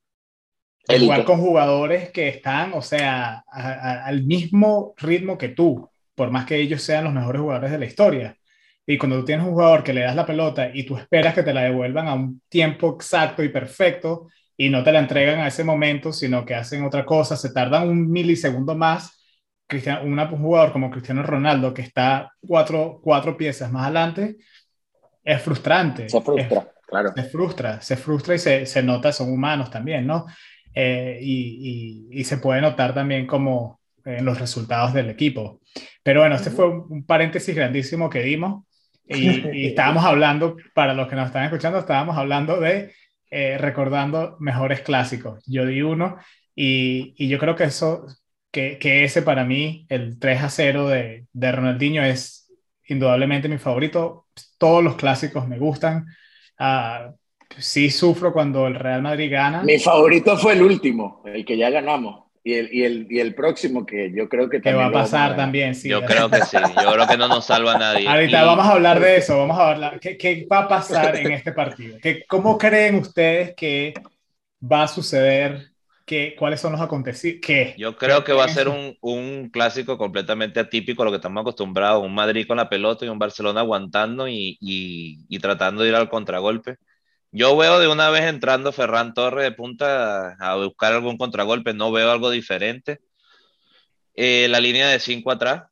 [0.87, 6.45] de jugar con jugadores que están, o sea, al mismo ritmo que tú por más
[6.45, 8.37] que ellos sean los mejores jugadores de la historia.
[8.85, 11.45] Y cuando tú tienes un jugador que le das la pelota y tú esperas que
[11.45, 14.27] te la devuelvan a un tiempo exacto y perfecto
[14.57, 17.89] y no te la entregan a ese momento, sino que hacen otra cosa, se tardan
[17.89, 19.25] un milisegundo más,
[19.69, 24.39] Cristiano, un jugador como Cristiano Ronaldo, que está cuatro, cuatro piezas más adelante,
[25.23, 26.09] es frustrante.
[26.09, 27.13] Se frustra, claro.
[27.15, 30.27] Se frustra, se frustra y se, se nota, son humanos también, ¿no?
[30.75, 35.61] Eh, y, y, y, se puede notar también como en los resultados del equipo.
[36.03, 38.65] Pero bueno, este fue un, paréntesis grandísimo que dimos
[39.07, 42.93] y, estábamos hablando, para los que nos están escuchando, estábamos hablando de
[43.31, 45.43] eh, recordando mejores clásicos.
[45.47, 46.17] Yo di uno
[46.55, 48.07] y, y yo creo que eso,
[48.51, 52.51] que, que, ese para mí, el 3 a 0 de, de Ronaldinho es
[52.87, 54.27] indudablemente mi favorito.
[54.59, 56.07] Todos los clásicos me gustan.
[56.59, 57.13] Uh,
[57.57, 59.63] sí sufro cuando el Real Madrid gana.
[59.63, 62.25] Mi favorito fue el último, el que ya ganamos.
[62.45, 65.37] Y el, y, el, y el próximo que yo creo que, que va a pasar
[65.37, 65.89] también, sí.
[65.89, 68.09] Yo creo que sí, yo creo que no nos salva a nadie.
[68.09, 71.33] Ahorita vamos a hablar de eso, vamos a hablar, ¿qué, ¿qué, va a pasar en
[71.33, 71.99] este partido?
[72.01, 73.93] ¿Qué, ¿Cómo creen ustedes que
[74.63, 75.73] va a suceder?
[76.09, 77.75] ¿Qué, ¿Cuáles son los acontecidos?
[77.77, 81.43] Yo creo que va a ser un, un, clásico completamente atípico a lo que estamos
[81.43, 85.91] acostumbrados, un Madrid con la pelota y un Barcelona aguantando y, y, y tratando de
[85.91, 86.77] ir al contragolpe.
[87.31, 91.93] Yo veo de una vez entrando Ferran Torres de punta a, buscar algún contragolpe, no
[91.93, 93.01] veo algo diferente.
[94.15, 95.65] Eh, la línea de cinco atrás,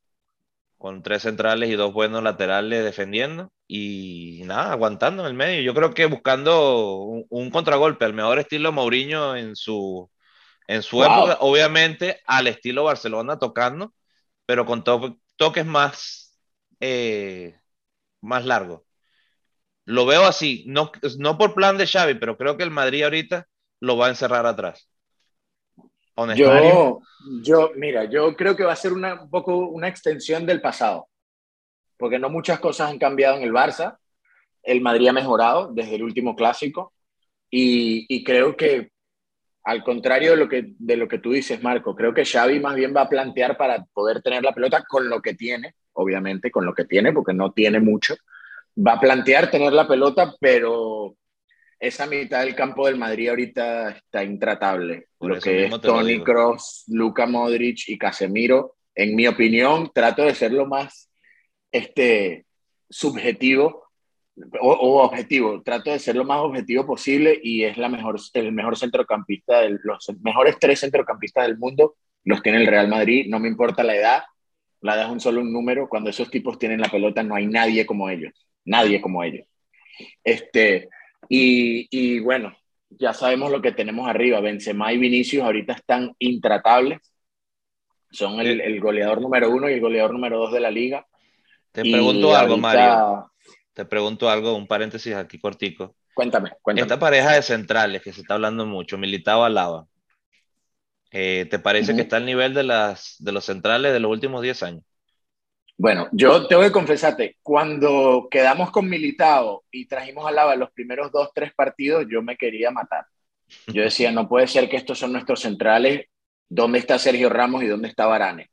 [0.79, 5.62] con tres centrales y dos buenos laterales defendiendo y nada, aguantando en el medio.
[5.62, 6.99] Yo creo que buscando
[7.31, 10.11] un, contragolpe al mejor estilo Mourinho en su,
[10.67, 13.93] en su época, obviamente al estilo Barcelona tocando,
[14.47, 14.85] pero con
[15.37, 16.39] toques más,
[16.81, 17.59] eh,
[18.21, 18.83] más largos.
[19.85, 23.47] Lo veo así, no, no por plan de Xavi, pero creo que el Madrid ahorita
[23.81, 24.89] lo va a encerrar atrás.
[26.35, 27.01] Yo,
[27.43, 31.09] yo, mira, yo creo que va a ser una, un poco una extensión del pasado,
[31.97, 33.99] porque no muchas cosas han cambiado en el Barça.
[34.63, 36.95] El Madrid ha mejorado desde el último clásico
[37.51, 38.91] y, y creo que,
[39.67, 42.77] al contrario de lo, que, de lo que tú dices, Marco, creo que Xavi más
[42.77, 46.65] bien va a plantear para poder tener la pelota con lo que tiene, obviamente con
[46.65, 48.15] lo que tiene, porque no tiene mucho,
[48.79, 51.17] va a plantear tener la pelota, pero
[51.81, 55.09] esa mitad del campo del Madrid ahorita está intratable.
[55.19, 60.53] lo que es Tony Cross, Luka Modric y Casemiro, en mi opinión, trato de ser
[60.53, 61.11] lo más
[61.73, 62.47] este,
[62.89, 63.86] subjetivo
[64.61, 68.77] o, objetivo, trato de ser lo más objetivo posible y es la mejor, el mejor
[68.77, 73.49] centrocampista, de los mejores tres centrocampistas del mundo los tiene el Real Madrid, no me
[73.49, 74.22] importa la edad,
[74.81, 77.46] la edad es un solo un número, cuando esos tipos tienen la pelota no hay
[77.46, 78.33] nadie como ellos
[78.66, 79.46] nadie como ellos.
[80.22, 80.90] Este,
[81.29, 82.55] y, y, bueno,
[82.90, 84.40] ya sabemos lo que tenemos arriba.
[84.40, 87.01] Benzema y Vinicius ahorita están intratables.
[88.11, 91.07] Son el, el goleador número uno y el goleador número dos de la liga.
[91.72, 93.31] Te pregunto algo, Mario.
[93.77, 95.97] Te pregunto algo, un paréntesis aquí cortico.
[96.15, 96.81] Cuéntame, cuéntame.
[96.81, 99.87] Esta pareja de centrales que se está hablando mucho, Militao Alaba,
[101.11, 104.41] eh, ¿te parece que está al nivel de, las, de los centrales de los últimos
[104.41, 104.83] 10 años?
[105.77, 111.12] Bueno, yo tengo que confesarte, cuando quedamos con Militao y trajimos a Lava los primeros
[111.12, 113.05] dos, tres partidos, yo me quería matar.
[113.67, 116.07] Yo decía, no puede ser que estos son nuestros centrales.
[116.49, 118.49] ¿Dónde está Sergio Ramos y dónde está Varane?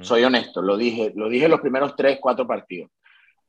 [0.00, 2.90] Soy honesto, lo dije, lo dije los primeros tres, cuatro partidos.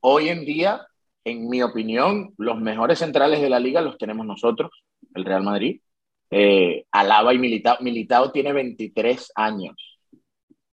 [0.02, 0.86] Hoy en día,
[1.30, 4.72] en mi opinión, los mejores centrales de la liga los tenemos nosotros,
[5.13, 5.82] el Real Madrid.
[6.30, 7.78] Eh, Alaba y Militao.
[7.82, 10.00] Militao tiene 23 años.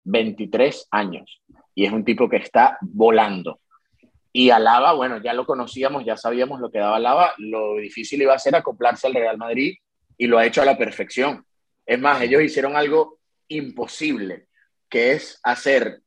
[0.04, 1.42] 23 años
[1.78, 3.60] y es un tipo que está volando.
[4.32, 8.34] Y Alaba, bueno, ya lo conocíamos, ya sabíamos lo que daba Alaba, lo difícil iba
[8.34, 9.76] a ser acoplarse al Real Madrid
[10.16, 11.46] y lo ha hecho a la perfección.
[11.86, 14.48] Es más, ellos hicieron algo imposible,
[14.88, 16.00] que es hacer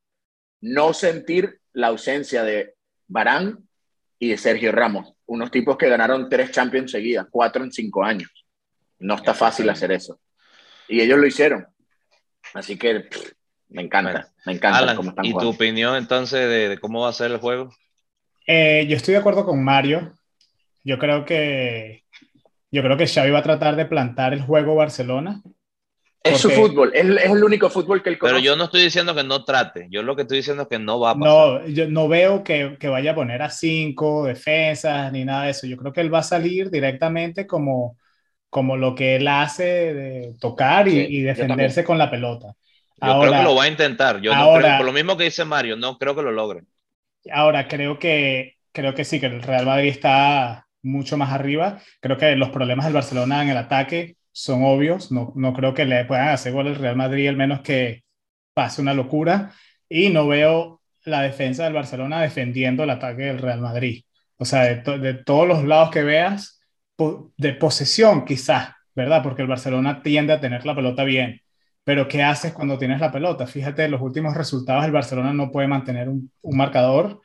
[0.60, 2.74] no sentir la ausencia de
[3.08, 3.70] Barán
[4.22, 8.30] y de Sergio Ramos, unos tipos que ganaron tres Champions seguidas, cuatro en cinco años.
[9.00, 10.20] No está fácil hacer eso.
[10.88, 11.66] Y ellos lo hicieron.
[12.54, 13.10] Así que
[13.70, 17.32] me encanta, me encanta cómo están ¿Y tu opinión entonces de, cómo va a ser
[17.32, 17.74] el juego?
[18.46, 20.14] Eh, yo estoy de acuerdo con Mario.
[20.84, 22.04] Yo creo que
[22.70, 25.42] yo creo que Xavi va a tratar de plantar el juego Barcelona.
[26.24, 28.36] Es su fútbol, es, es, el único fútbol que él conoce.
[28.36, 30.78] Pero yo no estoy diciendo que no trate, yo lo que estoy diciendo es que
[30.78, 31.62] no va a pasar.
[31.62, 35.52] No, yo no veo que, que vaya a poner a cinco defensas ni nada de
[35.52, 35.66] eso.
[35.66, 37.98] Yo creo que él va a salir directamente como,
[38.50, 42.56] como lo que él hace de tocar y, y defenderse con la pelota.
[43.02, 44.22] Yo creo que lo va a intentar.
[44.22, 46.62] Yo no creo, por lo mismo que dice Mario, no creo que lo logre.
[47.32, 51.80] Ahora, creo que, creo que sí, que el Real Madrid está mucho más arriba.
[52.00, 55.12] Creo que los problemas del Barcelona en el ataque son obvios.
[55.12, 58.04] No, no creo que le puedan hacer gol al Real Madrid, al menos que
[58.54, 59.54] pase una locura.
[59.90, 64.04] Y no veo la defensa del Barcelona defendiendo el ataque del Real Madrid.
[64.38, 66.62] O sea, de, de todos los lados que veas,
[67.38, 69.24] de posesión quizás, ¿verdad?
[69.24, 71.42] Porque el Barcelona tiende a tener la pelota bien
[71.84, 73.48] pero ¿qué haces cuando tienes la pelota?
[73.48, 77.22] Fíjate, los últimos resultados, el Barcelona no puede mantener un, marcador,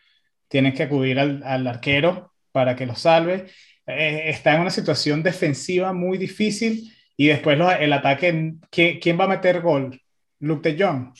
[0.48, 3.46] tienes que acudir al, arquero para que lo salve.
[3.86, 9.28] Eh, está en una situación defensiva muy difícil y después el ataque, ¿quién, va a
[9.28, 10.00] meter gol?
[10.40, 11.14] Luke de Jong,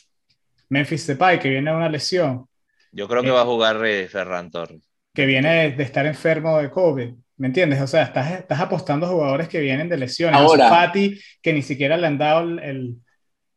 [0.69, 2.47] Memphis Depay, que viene de una lesión.
[2.93, 4.83] Yo creo que va a jugar eh, Ferran Torres.
[5.15, 7.15] Que viene de estar enfermo de COVID.
[7.39, 7.81] ¿Me entiendes?
[7.81, 10.41] O sea, estás, estás apostando a jugadores que vienen de lesiones.
[10.41, 12.97] Ahora, Fati, que ni siquiera le han dado el,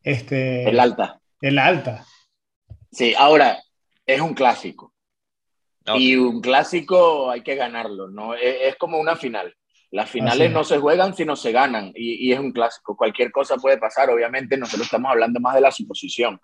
[0.02, 1.20] este, el alta.
[1.40, 2.04] El alta.
[2.92, 3.58] Sí, ahora
[4.06, 4.94] es un clásico.
[5.96, 8.34] Y un clásico hay que ganarlo, ¿no?
[8.34, 9.56] E, es, como una final.
[9.90, 11.92] Las finales no se juegan, sino se ganan.
[11.94, 12.96] Y, es un clásico.
[12.96, 14.08] Cualquier cosa puede pasar.
[14.10, 16.40] Obviamente, nosotros estamos hablando más de la suposición.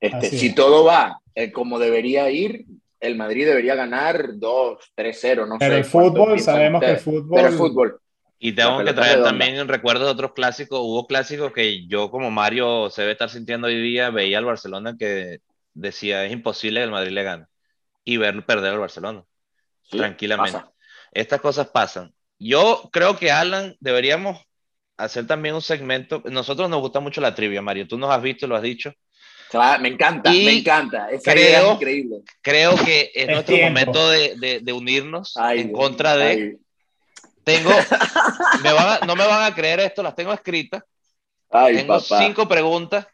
[0.00, 2.64] Este, si todo va eh, como debería ir,
[2.98, 7.36] el Madrid debería ganar 2, 3-0, no Pero el fútbol, sabemos que el fútbol.
[7.36, 8.00] Pero el fútbol.
[8.38, 10.80] Y tengo que traer también en recuerdos de otros clásicos.
[10.80, 14.96] Hubo clásicos que yo, como Mario, se debe estar sintiendo hoy día, veía al Barcelona
[14.98, 15.40] que
[15.74, 17.46] decía es imposible que el Madrid le gane.
[18.04, 19.24] Y ver perder al Barcelona.
[19.88, 20.60] tranquilamente.
[21.12, 22.12] Estas cosas pasan.
[22.42, 24.40] Yo creo que Alan deberíamos
[24.96, 26.22] hacer también un segmento.
[26.26, 27.86] Nosotros nos gusta mucho la trivia, Mario.
[27.86, 28.92] Tú nos has visto y lo has dicho.
[29.48, 31.10] Claro, me encanta, me encanta.
[31.10, 32.16] Esa creo, es increíble.
[32.40, 36.58] Creo que es, nuestro momento de, de, unirnos en contra de.
[37.44, 37.70] Tengo,
[39.06, 40.82] no me van a creer esto, las tengo escritas.
[41.50, 43.06] tengo cinco preguntas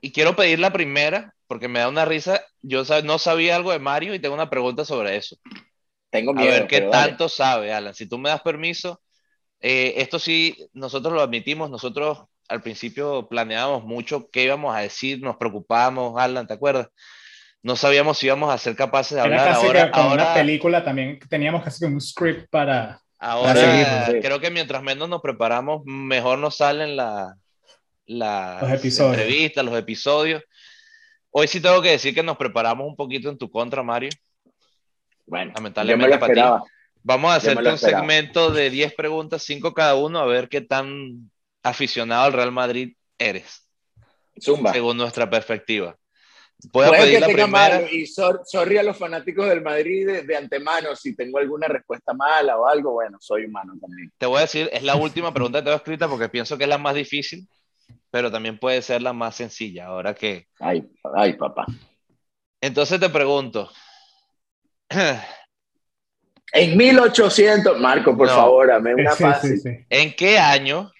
[0.00, 2.42] y quiero pedir la primera porque me da una risa.
[2.60, 5.36] Yo no sabía algo de Mario y tengo una pregunta sobre eso.
[6.10, 6.50] Tengo miedo.
[6.50, 7.94] A ver qué tanto sabe, Alan.
[7.94, 9.00] Si tú me das permiso,
[9.60, 12.18] eh, esto sí, nosotros lo admitimos, nosotros
[12.48, 16.88] al principio planeábamos mucho qué íbamos a decir, nos preocupábamos, Alan, ¿te acuerdas?
[17.62, 19.48] No sabíamos si íbamos a ser capaces de hablar.
[19.48, 23.00] ahora, con una película también teníamos casi un script para.
[23.18, 27.36] Ahora creo que mientras menos nos preparamos, mejor nos salen la,
[28.06, 29.18] las los episodios.
[29.18, 30.42] entrevistas, los episodios.
[31.30, 34.10] Hoy sí tengo que decir que nos preparamos un poquito en tu contra, Mario.
[35.30, 36.40] Bueno, lamentablemente para ti.
[37.02, 41.30] Vamos a hacerte un segmento de 10 preguntas, 5 cada uno, a ver qué tan
[41.62, 43.66] aficionado al Real Madrid eres.
[44.38, 44.72] Zumba.
[44.72, 45.96] Según nuestra perspectiva.
[46.72, 47.90] Puede pedir la primera.
[47.90, 52.66] y sorry a los fanáticos del Madrid de, antemano, si tengo alguna respuesta mala o
[52.66, 54.12] algo, bueno, soy humano también.
[54.18, 56.68] Te voy a decir, es la última pregunta que tengo escrita porque pienso que es
[56.68, 57.48] la más difícil,
[58.10, 60.48] pero también puede ser la más sencilla, ahora que...
[60.58, 61.64] Ay, ay, papá.
[62.60, 63.70] Entonces te pregunto.
[66.52, 69.86] En 1800, Marco, por favor, dame una fácil.
[69.88, 70.90] ¿En qué año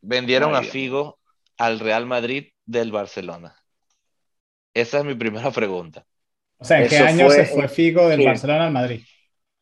[0.00, 1.18] vendieron a Figo
[1.56, 3.56] al Real Madrid del Barcelona?
[4.72, 6.04] Esa es mi primera pregunta.
[6.58, 9.02] O sea, ¿en qué año se fue Figo del Barcelona al Madrid?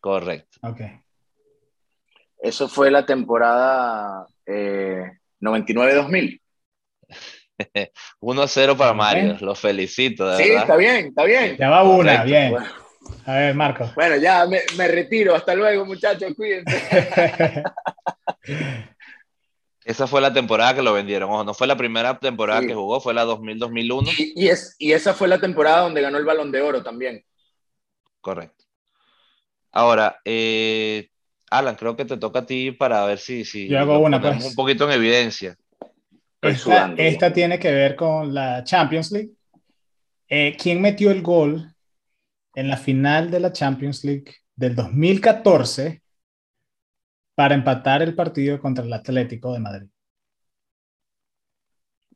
[0.01, 0.59] Correcto.
[0.62, 0.81] Ok.
[2.38, 6.40] Eso fue la temporada 99-2000.
[8.21, 10.29] 1-0 para Mario, lo felicito.
[10.29, 11.57] De sí, está bien, está bien.
[11.57, 12.55] Ya va una, bien.
[13.25, 13.90] A ver, Marco.
[13.95, 15.35] Bueno, ya me, me retiro.
[15.35, 16.33] Hasta luego, muchachos.
[16.35, 16.83] Cuídense.
[19.87, 21.31] Esa fue la temporada que lo vendieron.
[21.31, 24.14] Ojo, no fue la primera temporada que jugó, fue la 2000-2001.
[24.19, 27.25] Y, y, es, y esa fue la temporada donde ganó el balón de oro también.
[28.21, 28.64] Correcto.
[29.71, 31.09] Ahora, eh,
[31.51, 34.45] Alan, creo que te toca a ti para ver si, si Yo hago una, pues.
[34.45, 35.57] un poquito en evidencia.
[36.42, 39.31] Esta, esta, tiene que ver con la Champions League.
[40.29, 41.76] Eh, ¿Quién metió el gol
[42.57, 46.03] en la final de la Champions League del 2014
[47.35, 49.88] para empatar el partido contra el Atlético de Madrid.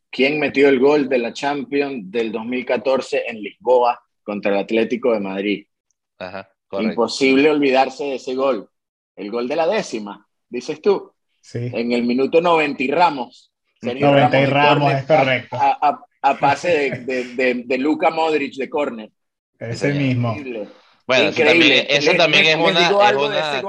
[0.09, 5.19] ¿Quién metió el gol de la Champions del 2014 en Lisboa contra el Atlético de
[5.19, 5.67] Madrid?
[6.71, 8.67] Imposible olvidarse de ese gol.
[9.15, 11.13] El gol de la décima, dices tú.
[11.39, 11.69] Sí.
[11.71, 13.53] En el minuto 90 y Ramos.
[13.81, 15.55] 90 y Ramos, es correcto.
[16.23, 19.11] A, pase de, de Luca Modric de córner.
[19.61, 20.35] Ese mismo.
[21.05, 21.43] Bueno, eso
[22.15, 22.89] también, es una,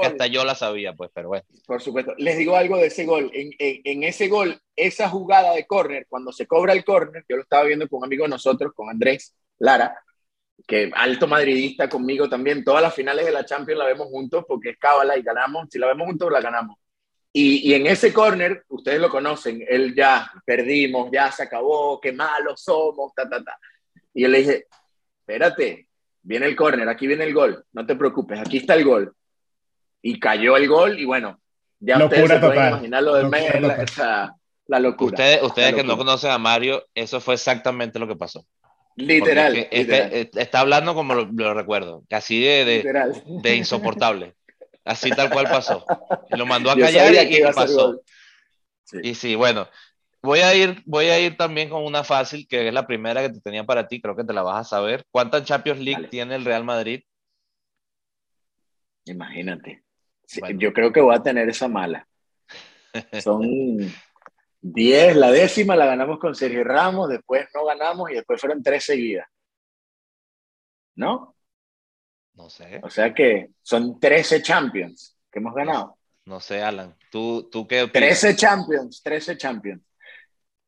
[0.00, 1.44] que hasta yo la sabía, pues, pero bueno.
[1.66, 2.14] Por supuesto.
[2.18, 3.30] Les digo algo de ese gol.
[3.34, 7.42] En, en, ese gol, esa jugada de córner, cuando se cobra el córner, yo lo
[7.42, 9.98] estaba viendo con un amigo de nosotros, con Andrés Lara,
[10.66, 12.64] que alto madridista conmigo también.
[12.64, 15.68] Todas las finales de la Champions la vemos juntos porque es cábala y ganamos.
[15.70, 16.76] Si la vemos juntos, la ganamos.
[17.32, 22.12] Y, y en ese córner, ustedes lo conocen, él ya perdimos, ya se acabó, qué
[22.12, 23.58] malos somos, ta, ta, ta.
[24.12, 24.66] Y yo le dije,
[25.32, 25.86] espérate,
[26.22, 29.14] viene el córner, aquí viene el gol, no te preocupes, aquí está el gol.
[30.02, 31.40] Y cayó el gol y bueno,
[31.80, 35.06] ya ustedes se pueden imaginar lo de la, la, locura.
[35.06, 38.44] Ustedes, ustedes que no conocen a Mario, eso fue exactamente lo que pasó.
[38.96, 39.68] Literal.
[39.70, 42.84] este, está hablando como lo, recuerdo, casi de,
[43.42, 44.34] de, insoportable.
[44.84, 45.86] Así tal cual pasó.
[46.30, 48.02] lo mandó a callar y, y pasó.
[49.02, 49.68] Y sí, bueno,
[50.22, 53.30] Voy a, ir, voy a ir también con una fácil, que es la primera que
[53.30, 55.04] te tenía para ti, creo que te la vas a saber.
[55.10, 57.02] ¿Cuántas Champions League tiene el Real Madrid?
[59.04, 59.82] Imagínate.
[60.56, 62.06] Yo creo que voy a tener esa mala.
[63.22, 63.42] Son
[64.60, 68.84] 10, la décima la ganamos con Sergio Ramos, después no ganamos y después fueron tres
[68.84, 69.28] seguidas.
[70.94, 71.34] ¿No?
[72.34, 72.80] No sé.
[72.82, 75.98] O sea que son 13 Champions que hemos ganado.
[76.24, 76.96] No, sé, Alan.
[77.10, 78.20] ¿Tú, tú qué opinas?
[78.20, 79.82] 13 Champions, 13 Champions.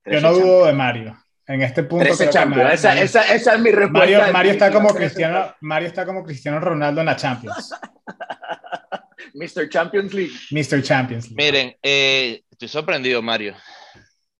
[0.04, 1.16] Yo no dudo de Mario.
[1.46, 2.06] En este punto.
[2.06, 4.32] esa, es mi respuesta.
[4.32, 7.74] Mario, está como Cristiano, Mario está como Cristiano Ronaldo en la Champions.
[9.34, 9.68] Mr.
[9.68, 10.32] Champions League.
[10.50, 10.82] Mr.
[10.82, 11.36] Champions League.
[11.36, 13.54] Miren, eh, estoy sorprendido, Mario.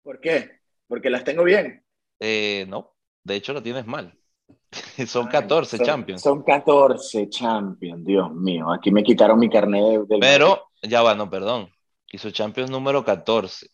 [0.02, 0.60] ¿Por qué?
[0.86, 1.84] ¿Porque las tengo bien?
[2.20, 4.16] Eh, no, de hecho lo tienes mal.
[5.06, 6.22] son 14 Champions.
[6.22, 8.72] Son 14 Champions, Dios mío.
[8.72, 10.20] Aquí me quitaron mi carnet del.
[10.20, 11.68] Pero, ya va, no, perdón.
[12.10, 13.66] Hizo Champions número 14.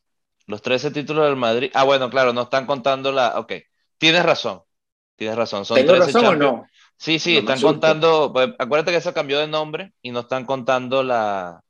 [0.51, 1.71] Los 13 títulos del Madrid.
[1.75, 3.39] Ah, bueno, claro, no están contando la.
[3.39, 3.53] Ok,
[3.99, 4.63] tienes razón.
[5.17, 5.65] Tienes razón.
[5.65, 6.67] Son ¿Tengo razón o no?
[6.97, 8.33] Sí, sí, están contando.
[8.33, 11.61] Pues, acuérdate que eso cambió de nombre y no están contando la,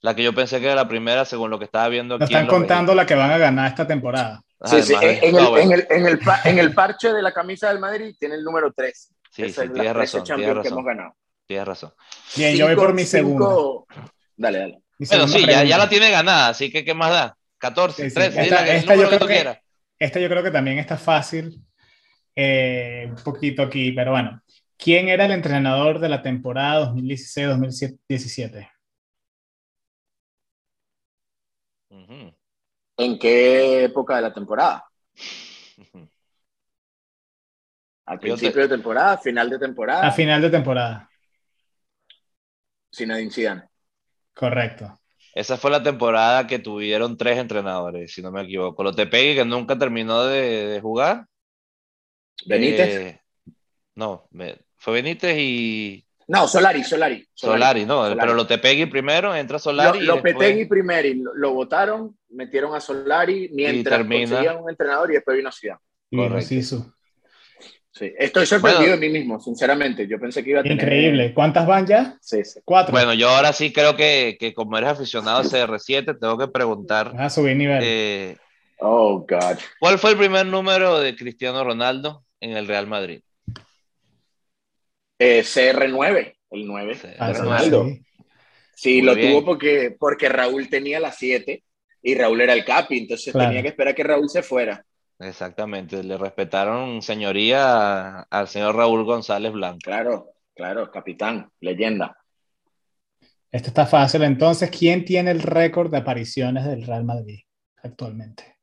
[0.00, 2.34] La que yo pensé que era la primera, según lo que estaba viendo No aquí.
[2.34, 4.42] están en los contando la que van a ganar esta temporada.
[4.64, 7.22] Sí, sí, de- en, el, no, bueno, en, el, en, el, en el parche de
[7.22, 9.10] la camisa del Madrid tiene el número 3.
[9.30, 11.16] sí, Esa sí, es tienes 13 razón, tienes Champions que razón, hemos ganado.
[11.46, 11.92] tienes razón.
[12.36, 13.46] Bien, yo voy Cinco- por mi segunda.
[13.46, 13.86] cinco-
[14.36, 14.78] Dale, dale.
[14.98, 17.36] Mi Bueno, sí, ya, ya la tiene ganada, así que ¿qué más da?
[17.62, 18.14] 14, Sí, sí.
[18.16, 19.58] 13, Esta- dile el esta yo que tú que- quieras.
[19.98, 21.64] Esta yo creo que también está fácil,
[22.34, 24.42] eh, un poquito aquí, pero bueno.
[24.76, 28.68] ¿Quién era el entrenador de la temporada 2016-2017?
[31.90, 32.34] Ujú,
[32.96, 34.84] ¿En qué época de la temporada?
[38.06, 39.16] ¿Al principio te- de temporada?
[39.18, 40.08] ¿Final de temporada?
[40.08, 41.08] A final de temporada,
[42.94, 43.62] Zinedine Zidane.
[44.34, 44.98] correcto.
[45.34, 48.82] Esa fue la temporada que tuvieron tres entrenadores, si no me equivoco.
[48.84, 51.26] Lotepegui, que nunca terminó de, de jugar.
[52.46, 52.88] ¿Benítez?
[52.88, 53.20] Eh,
[53.94, 57.26] no, me- fue Benítez y No, Solari, Solari.
[57.34, 58.20] Solari, no, Solari.
[58.20, 59.98] pero Lotepegui primero, entra Solari.
[59.98, 64.62] Lo, y Lopetegui después- primero y lo, lo votaron, metieron a Solari mientras termina- conseguían
[64.62, 65.50] un entrenador y después vino
[66.10, 66.94] vino Correcto.
[67.94, 68.10] Sí.
[68.18, 69.00] Estoy sorprendido Bueno.
[69.00, 70.06] de mí mismo, sinceramente.
[70.08, 70.78] Yo pensé que iba a tener...
[70.78, 71.34] Increíble.
[71.34, 72.16] ¿Cuántas van ya?
[72.22, 72.60] Sí, sí.
[72.64, 72.90] Cuatro.
[72.92, 77.12] Bueno, yo ahora sí creo que, que como eres aficionado a CR7, tengo que preguntar,
[77.12, 77.80] Vas a subir nivel.
[77.84, 78.36] eh,
[78.84, 79.58] Oh, God.
[79.78, 83.20] ¿cuál fue el primer número de Cristiano Ronaldo en el Real Madrid?
[85.18, 86.94] Eh, CR9, el 9.
[86.94, 87.86] Sí, Ah, Ronaldo.
[88.74, 89.02] sí.
[89.02, 89.30] Lo bien.
[89.32, 91.62] tuvo porque, porque Raúl tenía la 7
[92.02, 93.50] y Raúl era el capi, entonces Claro.
[93.50, 94.84] tenía que esperar que Raúl se fuera.
[95.22, 99.80] Exactamente, le respetaron señoría al señor Raúl González Blanco.
[99.84, 102.16] Claro, claro, capitán, leyenda.
[103.50, 104.22] Esto está fácil.
[104.22, 107.40] Entonces, ¿quién tiene el récord de apariciones del Real Madrid
[107.82, 108.58] actualmente?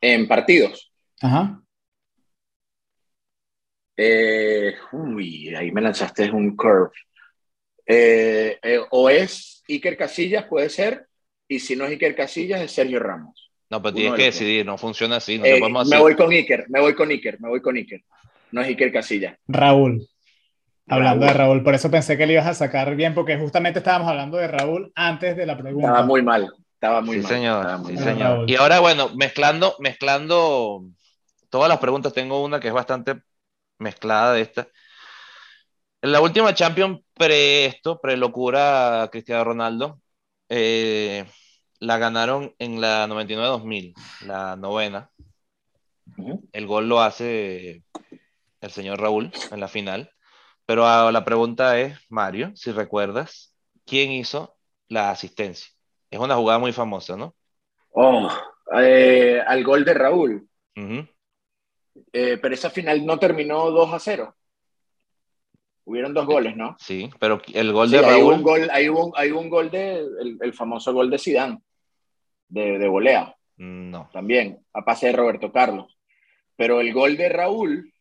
[0.00, 0.92] En partidos.
[1.20, 1.62] Ajá.
[3.96, 6.90] Eh, uy, ahí me lanzaste un curve.
[7.86, 11.08] Eh, eh, o es Iker Casillas, puede ser,
[11.48, 13.41] y si no es Iker Casillas, es Sergio Ramos.
[13.72, 16.80] No, pero tienes que decidir, no funciona así, no Eh, me voy con Iker, me
[16.80, 18.02] voy con Iker, me voy con Iker.
[18.50, 19.34] No es Iker Casillas.
[19.48, 20.06] Raúl.
[20.88, 21.62] Hablando de Raúl.
[21.62, 24.92] Por eso pensé que le ibas a sacar bien, porque justamente estábamos hablando de Raúl
[24.94, 25.88] antes de la pregunta.
[25.88, 27.32] Estaba muy mal, estaba muy Sí, mal.
[27.32, 28.04] señor, estaba muy sí, mal.
[28.04, 28.50] señor.
[28.50, 30.84] Y ahora, bueno, mezclando, mezclando
[31.48, 33.22] todas las preguntas, tengo una que es bastante
[33.78, 34.68] mezclada de esta.
[36.02, 40.00] En la última Champions pre esto, pre locura Cristiano Ronaldo,
[40.48, 41.24] eh,
[41.82, 43.92] la ganaron en la 99-2000,
[44.26, 45.10] la novena.
[46.52, 47.82] El gol lo hace
[48.60, 50.10] el señor Raúl en la final.
[50.64, 53.52] Pero la pregunta es, Mario, si recuerdas,
[53.84, 54.54] ¿quién hizo
[54.88, 55.72] la asistencia?
[56.08, 57.34] Es una jugada muy famosa, ¿no?
[57.90, 58.30] Oh,
[58.78, 60.48] eh, al gol de Raúl.
[62.12, 64.36] Eh, pero esa final no terminó 2 a 0.
[65.84, 66.76] Hubieron dos goles, ¿no?
[66.78, 69.96] Sí, pero el gol Sí, de Raúl, un gol, hubo, un- hubo un gol de,
[69.98, 71.60] el, el famoso gol de Zidane,
[72.52, 74.10] de, de volea, no.
[74.12, 75.98] también, a pase de Roberto Carlos.
[76.56, 77.92] Pero el gol de Raúl,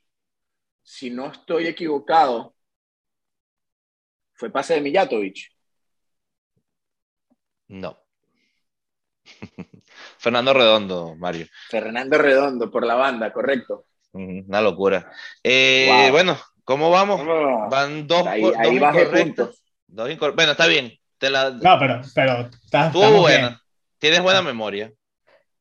[0.84, 2.54] si no estoy equivocado,
[4.34, 5.38] fue pase de Mijatovic.
[7.70, 7.98] No.
[10.18, 11.48] Fernando Redondo, Mario.
[11.70, 13.86] Fernando Redondo por la banda, correcto.
[14.12, 15.12] Una locura.
[15.44, 16.12] Eh, Wow.
[16.12, 17.22] Bueno, ¿cómo vamos?
[17.70, 19.24] Van dos, ahí dos ahí bajé incorrectas.
[19.48, 19.64] puntos.
[19.88, 20.92] Dos incor- Bueno, está bien.
[21.18, 21.52] Te la...
[21.52, 23.62] No, pero, pero está, Estuvo buena.
[24.02, 24.92] Tienes buena memoria.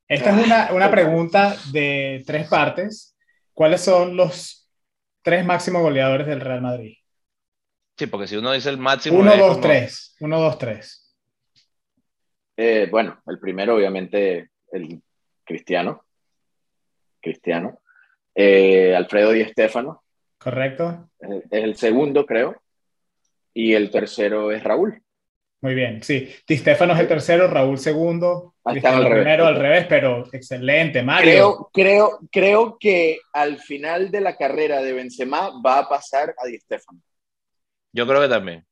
[0.07, 3.15] Esta es una, una pregunta de tres partes.
[3.53, 4.67] ¿Cuáles son los
[5.21, 6.97] tres máximos goleadores del Real Madrid?
[7.95, 9.19] Sí, porque si uno dice el máximo.
[9.19, 10.15] Uno, es dos, como- tres.
[10.21, 11.15] Uno, dos, tres.
[12.57, 15.03] Eh, bueno, el primero, obviamente, el
[15.45, 16.03] Cristiano.
[17.21, 17.79] Cristiano.
[18.33, 20.03] Eh, Alfredo Di Stéfano.
[20.39, 21.11] ¿Correcto?
[21.19, 22.59] Es es el segundo, creo.
[23.53, 24.99] Y el tercero es Raúl.
[25.61, 26.01] Muy bien.
[26.01, 26.27] Sí.
[26.47, 29.17] Di Stefano es el tercero, Raúl segundo, Cristiano al revés.
[29.19, 31.31] primero, al revés, pero excelente, Mario.
[31.31, 36.47] Creo, creo, creo que al final de la carrera de Benzema va a pasar a
[36.47, 36.99] Di Stéfano.
[37.93, 38.65] Yo creo que también,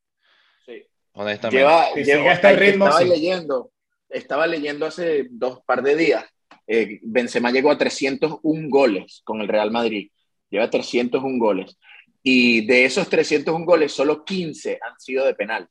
[0.66, 0.84] Sí.
[1.14, 1.58] honestamente.
[1.60, 3.10] Lleva, Si lleva- sigue este ritmo, estaba sí.
[3.10, 3.72] leyendo,
[4.10, 6.26] estaba leyendo hace dos par de días.
[6.72, 10.12] eh, Benzema llegó a 301 goles con el Real Madrid.
[10.52, 11.80] Lleva 301 goles.
[12.22, 15.68] Y de esos 301 goles, solo 15 han sido de penal.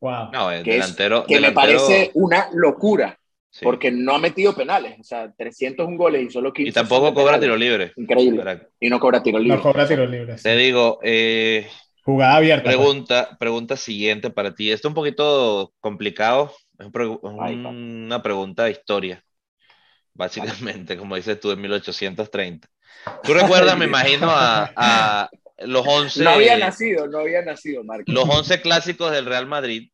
[0.00, 0.30] Wow.
[0.32, 1.24] No, el Que, es- delantero.
[1.26, 3.18] que me delantero- parece una locura,
[3.50, 3.64] sí.
[3.64, 4.98] porque no ha metido penales.
[5.00, 6.70] O sea, 301 goles y solo 15.
[6.70, 7.40] Y tampoco cobra penales.
[7.42, 7.92] tiro libre.
[7.96, 8.38] Increíble.
[8.42, 9.56] Para- Y no cobra tiro libre.
[9.56, 10.42] No cobra tiros libres.
[10.42, 11.68] Te digo, eh,
[12.04, 12.64] Jugada abierta.
[12.64, 12.76] pues.
[12.76, 14.72] pregunta, pregunta siguiente para ti.
[14.72, 16.52] Esto es un poquito complicado.
[16.78, 19.22] Es un Ay, una pregunta de historia,
[20.14, 22.68] básicamente, como dices tú, en 1830.
[23.22, 25.30] Tú recuerdas, me imagino, a, a
[25.60, 28.10] los 11, No había nacido, no había nacido, Marco.
[28.10, 29.90] los 11 clásicos del Real Madrid.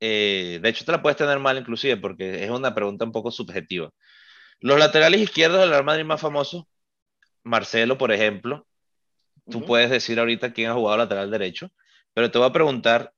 [0.00, 3.30] eh, de hecho te la puedes tener mal inclusive porque es una pregunta un poco
[3.30, 3.90] subjetiva.
[4.60, 6.64] Los laterales izquierdos del Real Madrid más famosos,
[7.42, 8.66] Marcelo, por ejemplo,
[9.50, 11.70] tú puedes decir ahorita quién ha jugado lateral derecho,
[12.12, 13.12] pero te voy a preguntar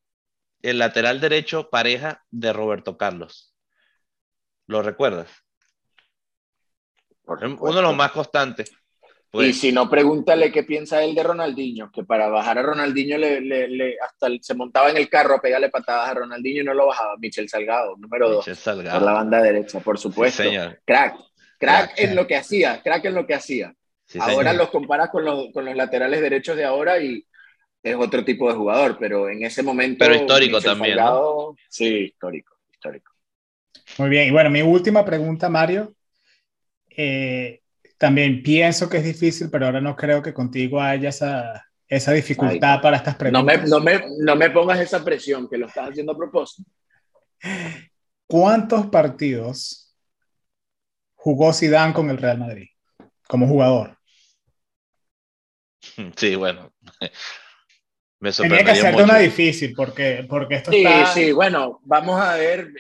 [0.62, 3.54] el lateral derecho pareja de Roberto Carlos.
[4.66, 5.30] ¿Lo recuerdas?
[7.24, 8.70] Uno de los más constantes.
[9.36, 13.18] Pues, y si no, pregúntale qué piensa él de Ronaldinho, que para bajar a Ronaldinho
[13.18, 16.72] le, le, hasta se montaba en el carro a pegarle patadas a Ronaldinho y no
[16.72, 17.18] lo bajaba.
[17.18, 18.46] Michel Salgado, número dos.
[18.46, 18.98] Salgado.
[18.98, 20.42] Por la banda derecha, por supuesto.
[20.86, 21.16] Crack,
[21.58, 23.74] crack en lo que hacía, crack en lo que hacía.
[24.18, 27.26] ahora los comparas con los, con los laterales derechos de ahora y
[27.82, 29.98] es otro tipo de jugador, pero en ese momento...
[29.98, 30.98] Pero histórico también,
[31.68, 33.12] Sí, histórico, histórico.
[33.98, 35.94] Muy bien, y bueno, mi última pregunta, Mario.
[36.88, 37.60] Eh,
[37.98, 42.80] también pienso que es difícil, pero ahora no creo que contigo haya esa, esa dificultad
[42.80, 43.68] para estas preguntas.
[43.68, 46.70] No me, no, me, pongas esa presión, que lo estás haciendo a propósito.
[48.26, 49.94] ¿Cuántos partidos
[51.14, 52.68] jugó Zidane con el Real Madrid
[53.26, 53.96] como jugador?
[56.16, 56.72] Sí, bueno,
[58.18, 62.72] Tenía que hacerte una difícil porque, porque esto sí, Sí, bueno, vamos a ver,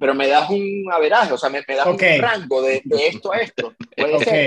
[0.00, 3.38] pero me das un averaje, o sea, me, das un rango de, de, esto a
[3.38, 3.74] esto.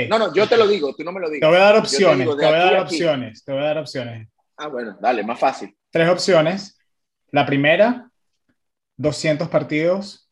[0.10, 1.42] No, no, yo te lo digo, tú no me lo digas.
[1.42, 4.28] Te voy a dar opciones, te, voy a dar opciones, te voy a dar opciones.
[4.58, 5.76] Ah, bueno, dale, más fácil.
[5.92, 6.78] Tres opciones.
[7.32, 8.10] La primera,
[8.98, 10.28] 200 partidos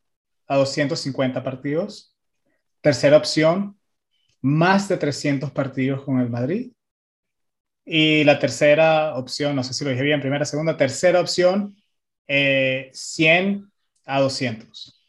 [0.47, 2.15] a 250 partidos.
[2.81, 3.77] Tercera opción,
[4.41, 6.71] más de 300 partidos con el Madrid.
[7.89, 11.81] Y la tercera opción, no sé si lo dije bien, primera, segunda, tercera opción,
[12.27, 13.61] 100 eh,
[14.05, 15.01] a 200.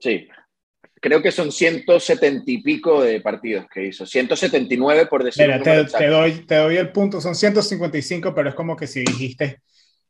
[0.00, 0.26] Sí,
[0.94, 5.46] creo que son 170 y pico de partidos que hizo, 179 por decir.
[5.46, 9.62] Mira, te, doy, te doy el punto, son 155, pero es como que si dijiste...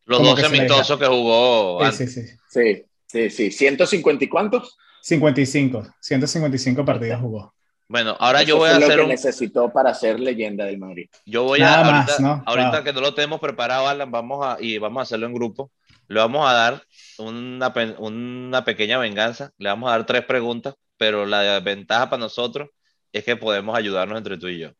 [0.06, 1.84] Los dos amistosos que jugó.
[1.92, 2.36] Sí, sí, sí.
[2.48, 3.66] Sí, sí, sí.
[3.66, 4.78] ¿150 y cuántos?
[5.02, 7.54] 55, 155 partidos jugó.
[7.90, 8.98] Bueno, ahora yo voy a hacer.
[8.98, 11.08] Lo que necesitó para ser leyenda del Madrid.
[11.26, 11.80] Yo voy a.
[11.80, 15.34] ahorita, ahorita que no lo tenemos preparado, Alan, vamos a, y vamos a hacerlo en
[15.34, 15.72] grupo.
[16.06, 16.82] Le vamos a dar
[17.18, 19.50] una, una pequeña venganza.
[19.58, 22.68] Le vamos a dar tres preguntas, pero la ventaja para nosotros
[23.12, 24.70] es que podemos ayudarnos entre tú y yo.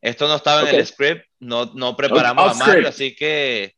[0.00, 3.76] Esto no estaba en el script, no, no preparamos a Mario, así que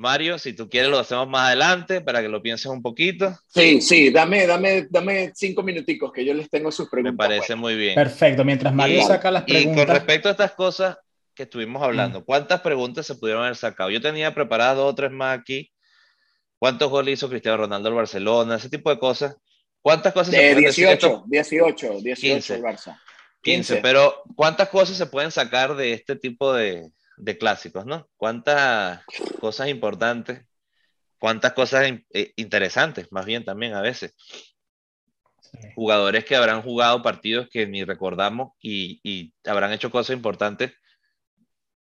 [0.00, 3.38] Mario, si tú quieres lo hacemos más adelante para que lo pienses un poquito.
[3.48, 7.12] Sí, sí, dame, dame, dame cinco minuticos que yo les tengo sus preguntas.
[7.12, 7.96] Me parece muy bien.
[7.96, 9.72] Perfecto, mientras Mario saca las preguntas.
[9.72, 10.96] Y con respecto a estas cosas
[11.34, 12.24] que estuvimos hablando, mm.
[12.24, 13.90] ¿cuántas preguntas se pudieron haber sacado?
[13.90, 15.70] Yo tenía preparadas dos o tres más aquí.
[16.58, 18.56] ¿Cuántos goles hizo Cristiano Ronaldo al Barcelona?
[18.56, 19.36] Ese tipo de cosas.
[19.82, 22.98] ¿Cuántas cosas se pueden 18, 18, 18, 15, el Barça.
[23.42, 26.90] 15, pero ¿cuántas cosas se pueden sacar de este tipo de,
[27.20, 28.08] de clásicos, ¿no?
[28.16, 29.04] ¿Cuántas
[29.40, 30.44] cosas importantes,
[31.18, 34.14] cuántas cosas eh, interesantes, más bien también a veces?
[35.74, 40.72] Jugadores que habrán jugado partidos que ni recordamos y, habrán hecho cosas importantes.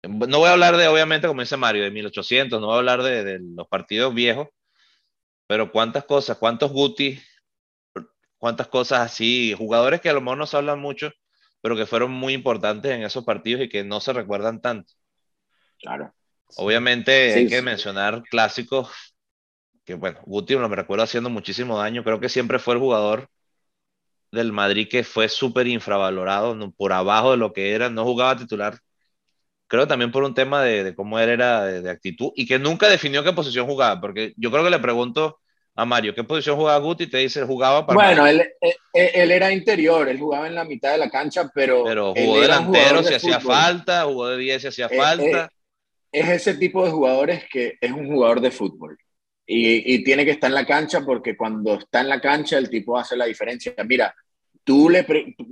[0.02, 3.02] No voy a hablar de, obviamente, como dice Mario, de 1800, no voy a hablar
[3.02, 4.48] de, los partidos viejos,
[5.46, 7.18] pero cuántas cosas, cuántos Guti,
[8.38, 11.10] cuántas cosas así, jugadores que a lo mejor no se hablan mucho,
[11.62, 14.92] pero que fueron muy importantes en esos partidos y que no se recuerdan tanto.
[15.84, 16.14] Claro.
[16.56, 18.88] Obviamente hay que mencionar clásicos
[19.84, 22.02] que, bueno, Guti me recuerdo haciendo muchísimo daño.
[22.04, 23.28] Creo que siempre fue el jugador
[24.32, 28.78] del Madrid que fue súper infravalorado, por abajo de lo que era, no jugaba titular.
[29.66, 33.22] Creo también por un tema de, cómo él era de, actitud y que nunca definió
[33.22, 35.38] qué posición jugaba, porque yo creo que le pregunto
[35.74, 37.04] a Mario, ¿qué posición jugaba Guti?
[37.04, 37.96] Y te dice, jugaba para...
[37.96, 38.44] Bueno, él,
[38.92, 41.84] él, era interior, él jugaba en la mitad de la cancha, pero...
[41.84, 45.44] Pero jugó delantero si hacía falta, jugó de 10 si hacía eh, falta.
[45.44, 45.48] Eh,
[46.14, 48.96] es ese tipo de jugadores que es un jugador de fútbol
[49.46, 52.96] y, tiene que estar en la cancha porque cuando está en la cancha el tipo
[52.96, 53.74] hace la diferencia.
[53.86, 54.14] Mira,
[54.62, 55.04] tú le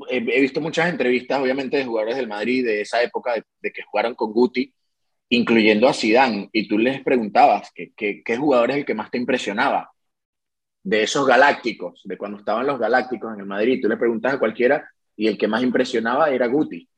[0.08, 4.14] he visto muchas entrevistas, obviamente, de jugadores del Madrid de esa época, de, que jugaron
[4.14, 4.72] con Guti,
[5.30, 9.90] incluyendo a Zidane, y tú les preguntabas qué jugador es el que más te impresionaba
[10.84, 13.80] de esos galácticos, de cuando estaban los galácticos en el Madrid.
[13.82, 16.88] Tú le preguntas a cualquiera y el que más impresionaba era Guti.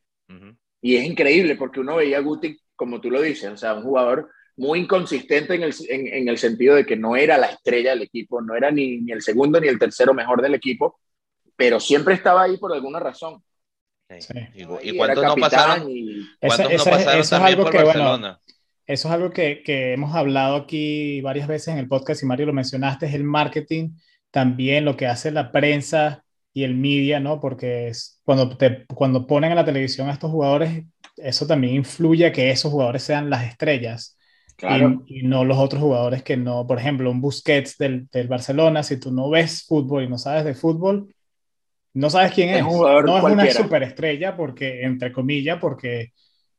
[0.81, 3.83] Y es increíble porque uno veía a Guti como tú lo dices, o sea, un
[3.83, 8.03] jugador muy inconsistente en el, en, el sentido de que no era la estrella del
[8.03, 11.01] equipo, no era ni, ni, el segundo ni el tercero mejor del equipo,
[11.57, 13.43] pero siempre estaba ahí por alguna razón.
[14.83, 15.89] ¿Y, cuántos no pasaron?
[16.41, 18.41] ¿Cuántos no pasaron eso, también por Barcelona?
[18.87, 22.47] eso es algo que, que, hemos hablado aquí varias veces en el podcast y Mario
[22.47, 23.97] lo mencionaste, es el marketing,
[24.31, 27.41] también lo que hace la prensa y el media, ¿no?
[27.41, 30.85] Porque es, cuando, te, cuando ponen en la televisión a estos jugadores
[31.17, 34.19] eso también influye a que esos jugadores sean las estrellas.
[35.07, 38.99] y, no los otros jugadores que no, por ejemplo, un Busquets del, del, Barcelona, si
[38.99, 41.13] tú no ves fútbol y no sabes de fútbol,
[41.95, 42.63] no sabes quién es.
[42.65, 46.13] no es una superestrella porque, entre comillas, porque,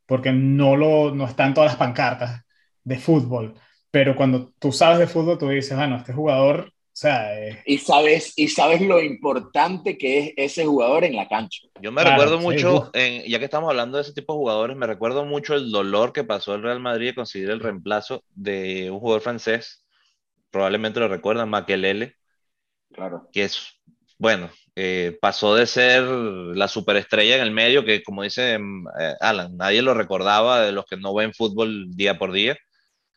[0.06, 2.42] porque no, lo, no están todas las pancartas
[2.84, 3.56] de fútbol.
[3.92, 8.34] Pero cuando tú sabes de fútbol, tú dices, bueno, este jugador sea, eh, y, sabes,
[8.38, 11.68] y sabes lo importante que es ese jugador en la cancha.
[11.82, 14.88] Yo me recuerdo mucho, en, ya que estamos hablando de ese tipo de jugadores, me
[14.88, 19.02] recuerdo mucho el dolor que pasó el Real Madrid de conseguir el reemplazo de un
[19.02, 19.86] jugador francés,
[20.50, 22.16] probablemente lo recuerdan, Makelele.
[22.94, 23.28] Claro.
[23.34, 23.78] Que es,
[24.18, 29.16] bueno, eh, pasó de ser la superestrella en el medio, que como dice mm, eh,
[29.20, 32.56] Alan, nadie lo recordaba de los que no ven fútbol día por día,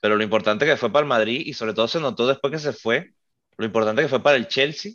[0.00, 2.58] pero lo importante que fue para el Madrid y sobre todo se notó después que
[2.58, 3.12] se fue
[3.58, 4.92] lo importante que fue para el Chelsea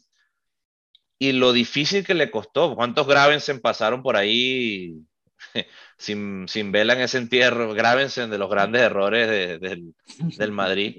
[1.19, 2.75] y lo difícil que le costó.
[2.75, 4.95] ¿Cuántos Gravensen pasaron por ahí
[5.97, 7.73] sin, sin vela en ese entierro?
[7.73, 9.27] Gravensen de los grandes errores
[9.59, 9.93] del,
[10.37, 10.97] del, Madrid.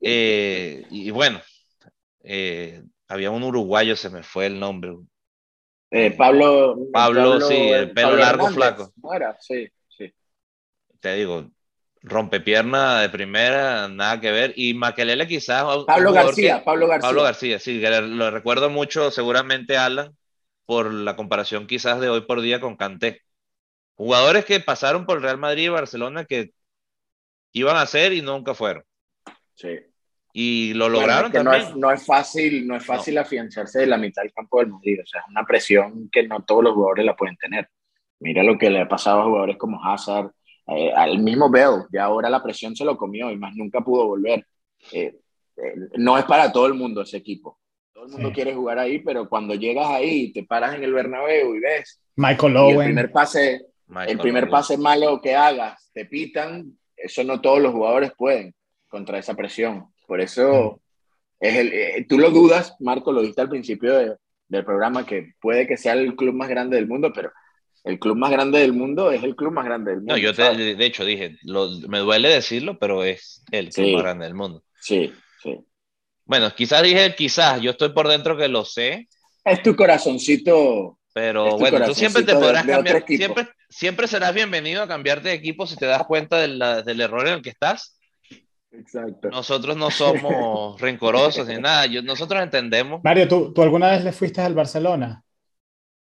[0.00, 1.40] Eh, y bueno,
[2.22, 4.96] eh, había un uruguayo, se me fue el nombre.
[5.90, 8.92] Eh, Pablo, Pablo, sí, el pelo largo, flaco.
[9.40, 10.14] sí, sí.
[11.00, 11.50] Te digo,
[12.02, 14.52] rompepierna de primera, nada que ver.
[14.56, 15.64] Y Maquelele quizás...
[15.86, 17.08] Pablo García, Pablo García.
[17.08, 20.16] Pablo García, sí, lo recuerdo mucho seguramente Alan
[20.64, 23.22] por la comparación quizás de hoy por día con Canté.
[23.94, 26.52] Jugadores que pasaron por Real Madrid y Barcelona que
[27.52, 28.84] iban a ser y nunca fueron.
[29.54, 29.78] Sí.
[30.32, 31.78] Y lo lograron también.
[31.78, 35.00] No es, fácil, no es fácil afianzarse de la mitad del campo del Madrid.
[35.02, 37.68] O sea, es una presión que no todos los jugadores la pueden tener.
[38.20, 40.30] Mira lo que le ha pasado a jugadores como Hazard,
[40.70, 44.06] eh, al mismo Bell, ya ahora la presión se lo comió y más nunca pudo
[44.06, 44.46] volver.
[44.92, 45.18] Eh,
[45.56, 47.58] eh, no es para todo el mundo ese equipo.
[47.92, 51.54] Todo el mundo quiere jugar ahí, pero cuando llegas ahí, te paras en el Bernabéu
[51.56, 52.78] y ves Michael Owen.
[52.78, 53.66] el primer pase,
[54.06, 58.54] el primer pase malo que hagas, te pitan, eso no todos los jugadores pueden
[58.88, 59.86] contra esa presión.
[60.06, 60.80] Por eso
[61.40, 64.18] es el, tú lo dudas, Marco, lo dijiste al principio
[64.48, 67.32] del programa, que puede que sea el club más grande del mundo, pero
[67.84, 70.14] el club más grande del mundo es el club más grande del mundo.
[70.14, 71.36] No, yo de hecho dije,
[71.88, 74.62] me duele decirlo, pero es el club más grande del mundo.
[74.80, 75.12] Sí,
[75.42, 75.58] sí.
[76.24, 79.08] Bueno, quizás dije quizás, yo estoy por dentro que lo sé.
[79.44, 80.98] Es tu corazoncito.
[81.12, 83.04] Pero bueno, tú siempre te podrás cambiar.
[83.06, 87.34] Siempre, siempre serás bienvenido a cambiarte de equipo si te das cuenta del error en
[87.34, 87.98] el que estás.
[88.72, 89.28] Exacto.
[89.30, 93.00] Nosotros no somos rencorosos ni nada, nosotros entendemos.
[93.02, 95.24] Mario, ¿tú, ¿tú alguna vez le fuiste al Barcelona?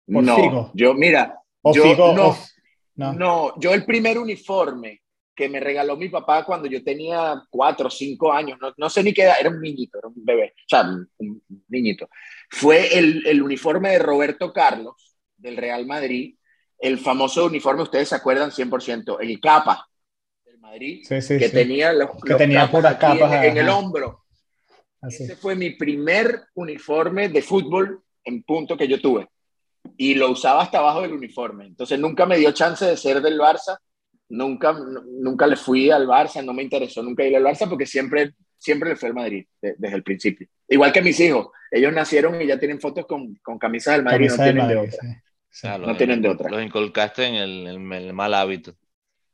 [0.07, 1.39] no, yo mira,
[1.75, 5.03] yo, no, no, yo el primer uniforme
[5.35, 9.05] que me regaló mi papá cuando yo tenía cuatro o cinco años, no, no, sé
[9.05, 12.09] ni qué edad, era un niñito, era un bebé, o sea, un, niñito.
[12.51, 16.35] Fue el, el, uniforme de Roberto Carlos del Real Madrid,
[16.81, 19.89] el famoso uniforme, ustedes se acuerdan 100%, el capa
[20.45, 24.25] del Madrid, que tenía los, que tenía puras capas en, el hombro.
[25.03, 29.29] Ese fue mi primer uniforme de fútbol en punto que yo tuve
[29.97, 31.67] y lo usaba hasta abajo del uniforme.
[31.67, 33.79] Entonces nunca me dio chance de ser del Barça,
[34.29, 38.33] nunca, nunca le fui al Barça, no me interesó nunca ir al Barça porque siempre,
[38.57, 40.49] siempre le fui al Madrid desde el principio.
[40.69, 44.31] Igual que mis hijos, ellos nacieron y ya tienen fotos con, con camisas del Madrid,
[44.31, 45.79] no tienen de, otra.
[45.79, 46.51] no tienen de otra.
[46.51, 48.75] Los inculcaste en el, mal hábito.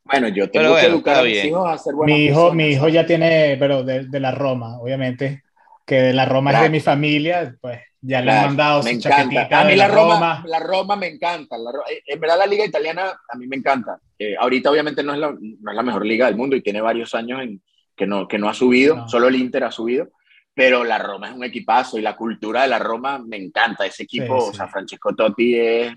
[0.05, 2.15] Bueno, yo tengo que educar a mis hijos a ser buenos.
[2.15, 5.44] Mi hijo, mi hijo ya tiene, pero de, de la Roma, obviamente,
[5.85, 9.49] que de la Roma es de mi familia, pues ya le han mandado me encanta.
[9.51, 11.57] A mí la, Roma, la Roma me encanta.
[11.91, 13.99] Eh, en verdad la liga italiana a mí me encanta.
[14.19, 16.81] Eh, ahorita obviamente no es, la, no es la mejor liga del mundo y tiene
[16.81, 17.63] varios años en,
[17.97, 20.11] que, no, que no ha subido, solo el Inter ha subido,
[20.53, 23.87] pero la Roma es un equipazo y la cultura de la Roma me encanta.
[23.87, 25.95] Ese equipo, o sea, Francesco Totti es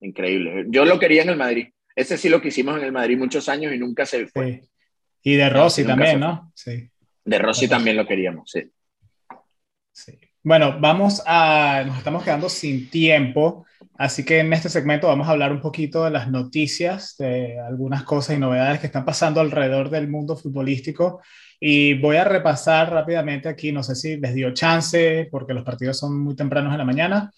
[0.00, 0.64] increíble.
[0.68, 1.68] Yo lo quería en el Madrid.
[1.94, 4.62] Ese sí lo que hicimos en el Madrid muchos años y nunca se fue.
[5.22, 6.52] Y de Rossi también, ¿no?
[6.54, 6.88] Sí.
[7.24, 8.70] De Rossi también lo queríamos, sí.
[9.98, 10.16] Sí.
[10.44, 15.32] Bueno, vamos a, nos estamos quedando sin tiempo, así que en este segmento vamos a
[15.32, 19.90] hablar un poquito de las noticias, de algunas cosas y novedades que están pasando alrededor
[19.90, 21.20] del mundo futbolístico.
[21.58, 25.98] Y voy a repasar rápidamente aquí, no sé si les dio chance, porque los partidos
[25.98, 27.32] son muy tempranos en la mañana,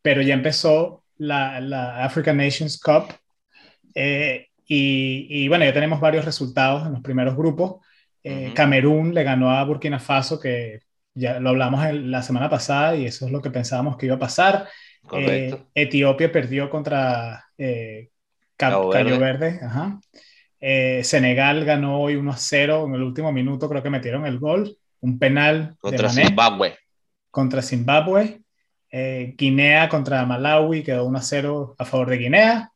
[0.00, 3.12] pero ya empezó la, la African Nations Cup.
[3.92, 7.84] Eh, y, y, bueno, ya tenemos varios resultados en los primeros grupos.
[8.22, 10.80] Eh, Camerún le ganó a Burkina Faso, que
[11.14, 14.18] ya lo hablamos la semana pasada y eso es lo que pensábamos que iba a
[14.18, 14.68] pasar.
[15.12, 18.08] Eh, Etiopía perdió contra eh,
[18.56, 19.60] Cabo Verde.
[20.60, 24.38] Eh, Senegal ganó hoy 1 a 0 en el último minuto, creo que metieron el
[24.38, 24.76] gol.
[25.00, 26.76] Un penal contra Zimbabue.
[27.30, 28.40] Contra Zimbabue.
[28.90, 32.70] Guinea contra Malawi quedó 1 a 0 a favor de Guinea.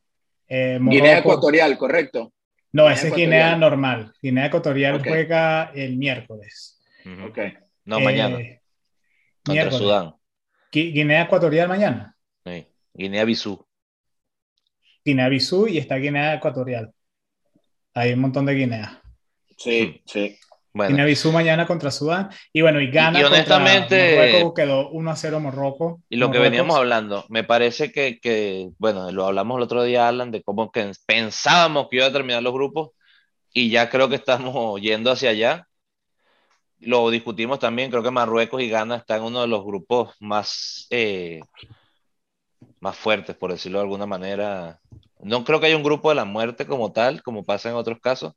[0.49, 2.32] Guinea Ecuatorial, correcto.
[2.72, 4.12] No, ese es Guinea normal.
[4.20, 6.80] Guinea Ecuatorial juega el miércoles.
[7.26, 7.39] Ok.
[7.89, 8.39] No, mañana.
[8.39, 8.61] Eh,
[9.43, 10.14] Contra Sudán.
[10.70, 12.14] Guinea Ecuatorial mañana.
[12.45, 12.66] Sí.
[12.93, 13.66] Guinea-Bissau.
[15.03, 16.93] Guinea-Bissau y está Guinea Ecuatorial.
[17.95, 19.03] Hay un montón de Guinea.
[19.57, 20.39] Sí, sí.
[20.74, 20.91] Bueno.
[20.91, 22.28] Guinea-Bissau mañana contra Sudán.
[22.53, 23.20] Y bueno, y gana.
[23.20, 24.16] Y, honestamente.
[24.18, 26.03] Marruecos quedó 1 a 0 Morroco.
[26.11, 30.09] Y lo que veníamos hablando, me parece que, que, bueno, lo hablamos el otro día,
[30.09, 32.91] Alan, de cómo que pensábamos que iba a terminar los grupos
[33.51, 35.68] y ya creo que estamos yendo hacia allá.
[36.81, 40.87] Lo discutimos también, creo que Marruecos y Ghana están en uno de los grupos más,
[40.91, 41.41] eh,
[42.81, 44.81] más fuertes, por decirlo de alguna manera.
[45.20, 47.99] No creo que haya un grupo de la muerte como tal, como pasa en otros
[48.01, 48.35] casos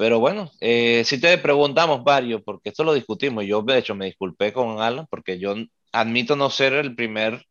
[0.00, 4.06] pero bueno, eh, si te preguntamos varios, porque esto lo discutimos, yo de hecho me
[4.06, 5.54] disculpé con Alan, porque yo
[5.92, 7.44] admito no ser el primer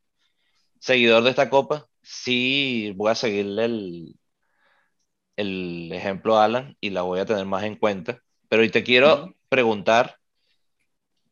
[0.79, 4.15] seguidor de esta copa, sí voy a seguirle el,
[5.37, 8.21] el ejemplo a Alan y la voy a tener más en cuenta.
[8.49, 10.17] Pero y te quiero preguntar,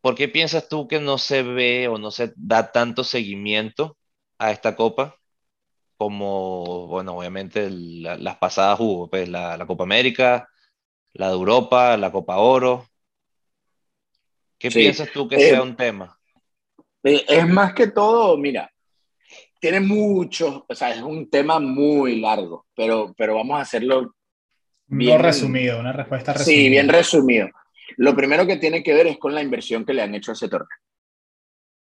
[0.01, 3.97] ¿por qué piensas tú que no se ve o no se da tanto seguimiento
[4.37, 5.17] a esta copa
[5.97, 10.47] como, bueno, obviamente las pasadas hubo, pues la, la Copa América,
[11.13, 12.85] la de Europa, la Copa Oro.
[14.59, 16.19] ¿Qué piensas tú que eh, sea un tema?
[17.03, 18.71] Eh, es más que todo, mira,
[19.59, 24.15] tiene mucho, o sea, es un tema muy largo, pero, pero vamos a hacerlo
[24.87, 26.61] bien resumido, una respuesta resumida.
[26.61, 27.49] Sí, bien resumido.
[27.97, 30.33] Lo primero que tiene que ver es con la inversión que le han hecho a
[30.33, 30.67] ese torneo.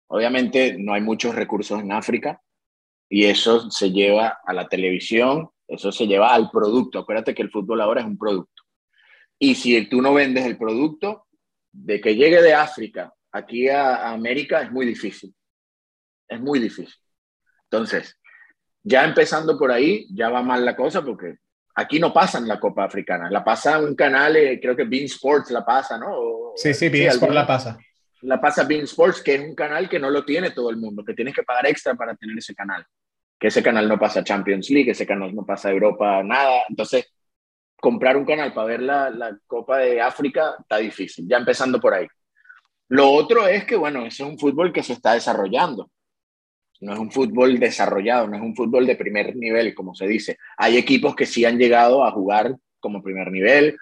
[0.08, 2.40] Obviamente no hay muchos recursos en África
[3.08, 6.98] y eso se lleva a la televisión, eso se lleva al producto.
[6.98, 8.62] Acuérdate que el fútbol ahora es un producto.
[9.38, 11.26] Y si tú no vendes el producto,
[11.72, 15.34] de que llegue de África aquí a, América es muy difícil.
[16.28, 17.00] Es muy difícil.
[17.64, 18.18] Entonces,
[18.82, 21.38] ya empezando por ahí, ya va mal la cosa porque
[21.74, 23.30] aquí no pasan la Copa Africana.
[23.30, 26.52] La pasa un canal, eh, creo que Bean Sports la pasa, ¿no?
[26.56, 27.78] sí, sí, Bean Sports la pasa.
[28.22, 31.04] La pasa Bean Sports, que es un canal que no lo tiene todo el mundo,
[31.04, 32.84] que tienes que pagar extra para tener ese canal.
[33.38, 36.62] Que ese canal no pasa Champions League, ese canal no pasa Europa, nada.
[36.68, 37.12] Entonces,
[37.80, 41.94] comprar un canal para ver la, la, Copa de África está difícil, ya empezando por
[41.94, 42.06] ahí.
[42.88, 45.90] Lo otro es que, bueno, ese es un fútbol que se está desarrollando.
[46.82, 50.38] No es un fútbol desarrollado, no es un fútbol de primer nivel, como se dice.
[50.56, 53.76] Hay equipos que sí han llegado a jugar como primer nivel,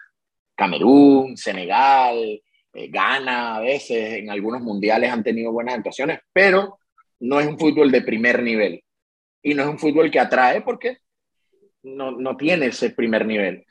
[0.54, 2.18] Camerún, Senegal,
[2.74, 6.78] eh, Ghana, a veces en algunos mundiales han tenido buenas actuaciones, pero
[7.20, 8.84] no es un fútbol de primer nivel.
[9.42, 10.98] Y no es un fútbol que atrae porque
[11.82, 13.64] no, no tiene ese primer nivel.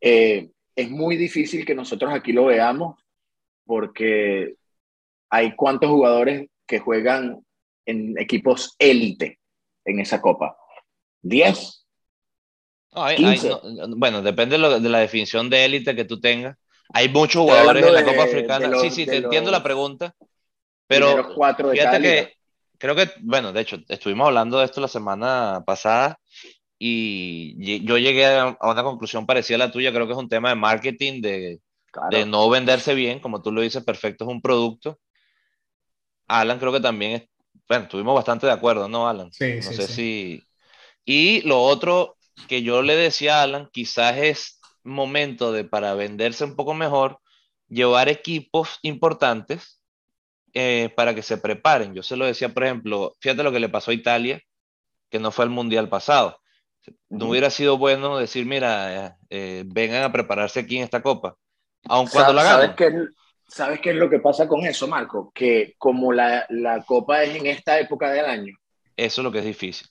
[0.00, 3.02] Eh, es muy difícil que nosotros aquí lo veamos
[3.64, 4.54] porque
[5.28, 7.44] hay cuantos jugadores que juegan
[7.86, 9.40] en equipos élite
[9.84, 10.56] en esa copa.
[11.22, 11.82] ¿10?
[13.96, 16.56] bueno, depende de, la definición de élite que tú tengas.
[16.92, 18.70] Hay muchos jugadores en la Copa Africana.
[18.80, 20.14] sí, sí, te entiendo la pregunta.
[20.86, 21.34] Pero
[21.72, 22.36] fíjate que
[22.78, 26.18] creo que, bueno, de hecho, estuvimos hablando de esto la semana pasada
[26.78, 30.50] y yo llegué a una conclusión parecida a la tuya, creo que es un tema
[30.50, 31.60] de marketing, de,
[32.10, 34.98] de no venderse bien, como tú lo dices, perfecto, es un producto.
[36.28, 37.28] Alan creo que también, es,
[37.68, 39.32] bueno, estuvimos bastante de acuerdo, ¿no, Alan?
[39.32, 40.42] Sí, no sí, sé si...
[41.04, 42.16] Y lo otro
[42.48, 47.20] que yo le decía a Alan, quizás es momento de, para venderse un poco mejor,
[47.68, 49.80] llevar equipos importantes
[50.54, 51.94] eh, para que se preparen.
[51.94, 54.40] Yo se lo decía, por ejemplo, fíjate lo que le pasó a Italia,
[55.10, 56.40] que no fue el Mundial pasado
[57.08, 61.36] no hubiera sido bueno decir, mira, eh, vengan a prepararse aquí en esta copa,
[61.84, 62.60] aun cuando la ganen.
[62.60, 63.08] ¿Sabes qué,
[63.48, 65.30] ¿Sabes qué es lo que pasa con eso, Marco?
[65.34, 68.54] Que como la, la copa es en esta época del año.
[68.96, 69.86] Eso es lo que es difícil.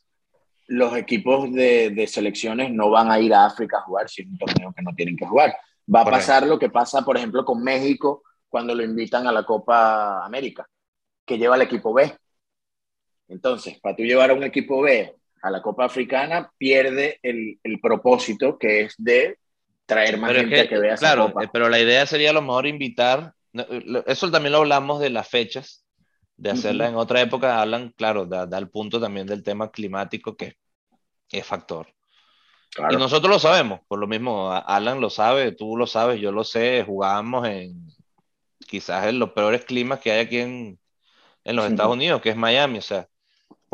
[0.67, 4.27] Los equipos de, de selecciones no van a ir a África a jugar si es
[4.27, 5.55] un torneo que no tienen que jugar.
[5.93, 9.43] Va a pasar lo que pasa, por ejemplo, con México cuando lo invitan a la
[9.43, 10.67] Copa América,
[11.23, 12.11] que lleva el equipo B.
[13.27, 17.79] Entonces, para tú llevar a un equipo B a la Copa Africana, pierde el, el
[17.79, 19.37] propósito que es de
[19.85, 21.49] traer más gente que, vea claro, esa Copa.
[21.53, 23.34] Pero la idea sería a lo mejor invitar,
[24.05, 25.85] eso también lo hablamos de las fechas,
[26.37, 30.35] de hacerla en otra época, hablan, claro, da, da, el punto también del tema climático
[30.35, 30.57] que
[31.31, 31.87] es factor.
[32.75, 32.93] Claro.
[32.93, 36.43] Y nosotros lo sabemos, por lo mismo, Alan lo sabe, tú lo sabes, yo lo
[36.43, 37.87] sé, jugamos en
[38.67, 40.79] quizás en los peores climas que hay aquí en,
[41.45, 43.07] en los Estados Unidos, que es Miami, o sea,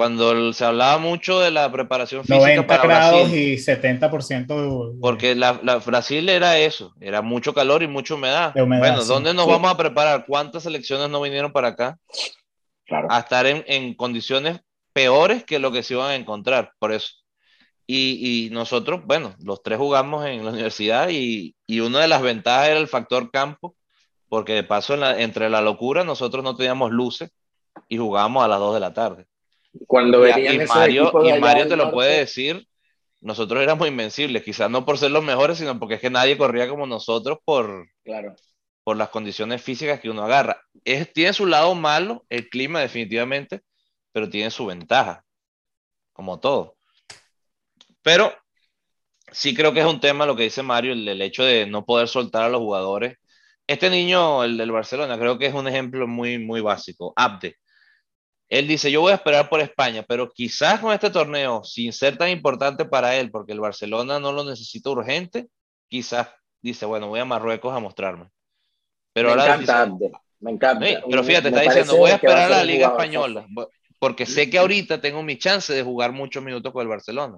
[0.01, 4.99] cuando se hablaba mucho de la preparación física 90 para grados y 70% de...
[4.99, 8.53] porque la, la, Brasil era eso, era mucho calor y mucha humedad.
[8.55, 10.25] bueno, ¿dónde nos vamos a preparar?
[10.25, 11.99] ¿Cuántas selecciones no vinieron para acá?
[12.85, 13.09] Claro.
[13.11, 14.61] A estar en, en, condiciones
[14.91, 17.13] peores que lo que se iban a encontrar, por eso.
[17.85, 22.21] Y, y, nosotros, bueno, los tres jugamos en la universidad y, y, una de las
[22.21, 23.75] ventajas era el factor campo,
[24.29, 27.31] porque de paso en la, entre la locura nosotros no teníamos luces
[27.87, 29.27] y jugábamos a las 2 de la tarde.
[29.87, 32.67] Cuando y, y Mario, y Mario te lo puede decir,
[33.21, 36.67] nosotros éramos invencibles, quizás no por ser los mejores, sino porque es que nadie corría
[36.67, 38.35] como nosotros por, claro.
[38.83, 40.61] por las condiciones físicas que uno agarra.
[40.83, 43.61] Es, tiene su lado malo, el clima definitivamente,
[44.11, 45.23] pero tiene su ventaja,
[46.11, 46.75] como todo.
[48.01, 48.33] Pero
[49.31, 51.85] sí creo que es un tema lo que dice Mario, el, el hecho de no
[51.85, 53.17] poder soltar a los jugadores.
[53.67, 57.13] Este niño, el del Barcelona, creo que es un ejemplo muy, muy básico.
[57.15, 57.55] Abde
[58.51, 62.17] él dice, yo voy a esperar por España, pero quizás con este torneo, sin ser
[62.17, 65.47] tan importante para él, porque el Barcelona no lo necesita urgente,
[65.87, 66.27] quizás
[66.61, 68.29] dice, bueno, voy a Marruecos a mostrarme.
[69.13, 70.85] Pero me ahora encanta, dice, me encanta.
[70.85, 73.47] Sí, pero fíjate, está diciendo, voy a esperar a la Liga Española,
[73.99, 77.37] porque sé que ahorita tengo mi chance de jugar muchos minutos con el Barcelona.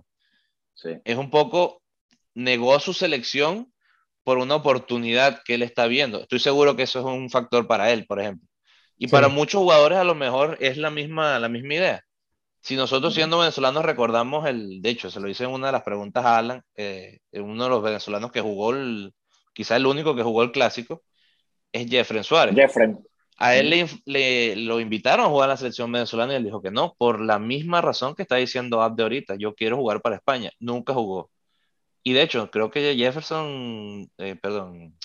[0.74, 0.98] Sí.
[1.06, 1.84] Es un poco,
[2.34, 3.72] negó su selección
[4.24, 6.22] por una oportunidad que él está viendo.
[6.22, 8.48] Estoy seguro que eso es un factor para él, por ejemplo.
[8.98, 9.12] Y sí.
[9.12, 12.04] para muchos jugadores a lo mejor es la misma, la misma idea.
[12.62, 15.84] Si nosotros siendo venezolanos recordamos el, de hecho, se lo hice en una de las
[15.84, 19.14] preguntas a Alan, eh, uno de los venezolanos que jugó, el,
[19.54, 21.04] quizá el único que jugó el clásico,
[21.74, 22.56] es Jeffrey Suárez.
[22.56, 22.96] Jeffrey.
[23.38, 26.62] A él le, le, lo invitaron a jugar a la selección venezolana y él dijo
[26.62, 30.16] que no, por la misma razón que está diciendo Abde ahorita, yo quiero jugar para
[30.16, 31.30] España, nunca jugó.
[32.04, 34.96] Y de hecho, creo que Jefferson, eh, perdón,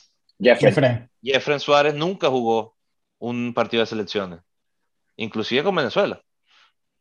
[0.40, 1.08] Jeffrey.
[1.22, 2.76] Jeffrey Suárez nunca jugó
[3.18, 4.40] un partido de selecciones,
[5.16, 6.22] inclusive con Venezuela.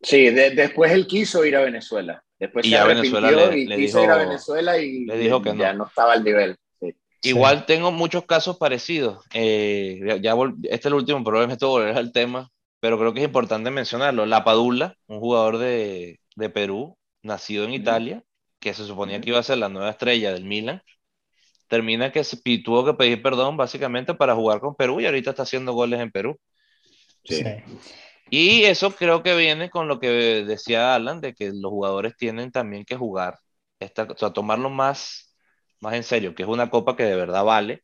[0.01, 2.23] Sí, de, después él quiso ir a Venezuela.
[2.39, 5.17] Después y se a Venezuela le, y le quiso dijo, ir a Venezuela y le
[5.17, 5.79] dijo que ya no.
[5.79, 6.55] no estaba al nivel.
[6.79, 6.95] Sí.
[7.23, 7.63] Igual sí.
[7.67, 9.23] tengo muchos casos parecidos.
[9.33, 13.21] Eh, ya, ya este es el último problema, esto volver al tema, pero creo que
[13.21, 14.25] es importante mencionarlo.
[14.27, 18.23] La Padula, un jugador de, de Perú, nacido en Italia,
[18.59, 20.81] que se suponía que iba a ser la nueva estrella del Milan,
[21.67, 25.43] termina que se, tuvo que pedir perdón básicamente para jugar con Perú y ahorita está
[25.43, 26.39] haciendo goles en Perú.
[27.23, 27.43] Sí.
[28.29, 30.09] Y eso creo que viene con lo que
[30.45, 33.37] decía Alan, de que los jugadores tienen también que jugar,
[33.79, 35.35] esta, o sea, tomarlo más,
[35.79, 37.83] más en serio, que es una copa que de verdad vale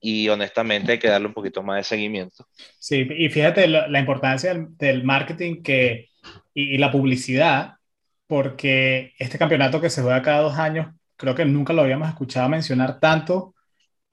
[0.00, 2.46] y honestamente hay que darle un poquito más de seguimiento.
[2.78, 6.08] Sí, y fíjate la, la importancia del, del, marketing que,
[6.54, 7.74] y, y la publicidad,
[8.26, 12.48] porque este campeonato que se juega cada dos años creo que nunca lo habíamos escuchado
[12.48, 13.54] mencionar tanto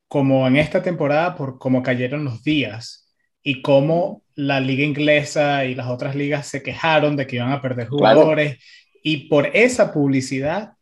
[0.10, 5.74] como en esta temporada por cómo cayeron los días y cómo la liga inglesa y
[5.74, 9.00] las otras ligas se quejaron de que iban a perder jugadores claro.
[9.04, 10.74] y por esa publicidad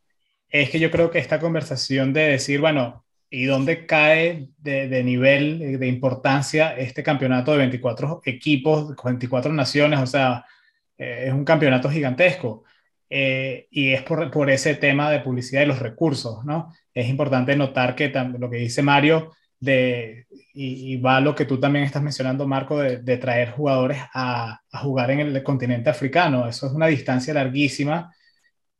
[0.50, 5.04] es que yo creo que esta conversación de decir, bueno, ¿y dónde cae de, de
[5.04, 10.00] nivel, de importancia este campeonato de 24 equipos, 24 naciones?
[10.00, 10.46] O sea,
[10.98, 12.64] eh, es un campeonato gigantesco.
[13.10, 16.74] Eh, y es por, por, ese tema de publicidad y los recursos, ¿no?
[16.94, 21.60] Es importante notar que lo que dice Mario, de, y, y, va lo que tú
[21.60, 26.48] también estás mencionando, Marco, de, de traer jugadores a, a, jugar en el continente africano.
[26.48, 28.12] Eso es una distancia larguísima.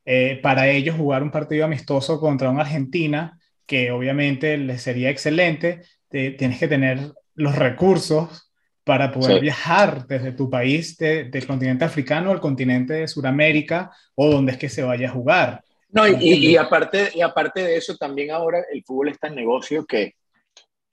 [0.04, 5.82] Eh, para ellos jugar un partido amistoso contra una Argentina, que obviamente les sería excelente,
[6.08, 8.45] te, tienes que tener los recursos
[8.86, 9.40] para poder sí.
[9.40, 14.58] viajar desde tu país de, del continente africano al continente de Sudamérica o donde es
[14.58, 15.60] que se vaya a jugar.
[15.88, 19.34] No, y, y, y, aparte, y aparte de eso, también ahora el fútbol está en
[19.34, 20.14] negocio que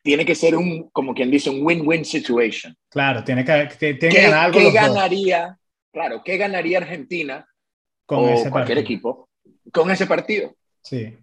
[0.01, 2.75] tiene que ser un, como quien dice, un win-win situation.
[2.89, 4.57] Claro, tiene que, tiene que ¿Qué, ganar algo.
[4.57, 5.59] ¿qué ganaría,
[5.91, 7.47] claro, ¿qué ganaría Argentina
[8.07, 8.81] con o ese cualquier partido?
[8.81, 9.29] equipo
[9.71, 10.55] con ese partido?
[10.81, 11.15] Sí.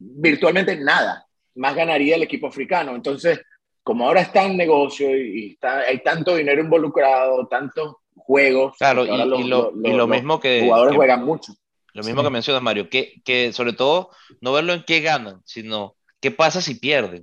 [0.00, 1.24] Virtualmente nada.
[1.54, 2.96] Más ganaría el equipo africano.
[2.96, 3.40] Entonces,
[3.88, 8.76] como ahora está en negocio y, está, hay tanto dinero involucrado, tantos juegos.
[8.76, 10.58] Claro, y, los, y, lo, los, y lo mismo que.
[10.58, 11.54] Los jugadores que, juegan mucho.
[11.94, 12.26] Lo mismo sí.
[12.26, 14.10] que mencionas, Mario, que, que sobre todo
[14.42, 17.22] no verlo en qué ganan, sino qué pasa si pierden.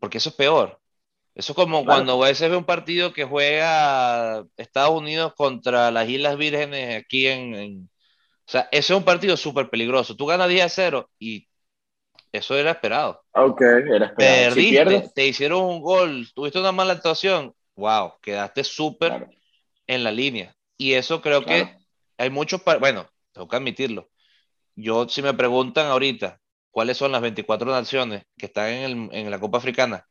[0.00, 0.80] Porque eso es peor.
[1.34, 1.98] Eso es como claro.
[2.06, 7.26] cuando a veces ve un partido que juega Estados Unidos contra las Islas Vírgenes aquí
[7.26, 7.54] en.
[7.54, 7.90] en...
[8.46, 10.16] o sea, eso es un partido súper peligroso.
[10.16, 11.46] Tú ganas 10 a 0 y
[12.32, 13.19] eso era esperado.
[13.32, 14.14] Ok, era.
[14.14, 17.54] Perdiste, si te hicieron un gol, tuviste una mala actuación.
[17.76, 19.30] Wow, quedaste súper claro.
[19.86, 20.54] en la línea.
[20.76, 21.66] Y eso creo claro.
[21.66, 21.76] que
[22.18, 22.62] hay muchos.
[22.80, 24.10] Bueno, tengo que admitirlo.
[24.74, 29.30] Yo, si me preguntan ahorita cuáles son las 24 naciones que están en, el, en
[29.30, 30.06] la Copa Africana,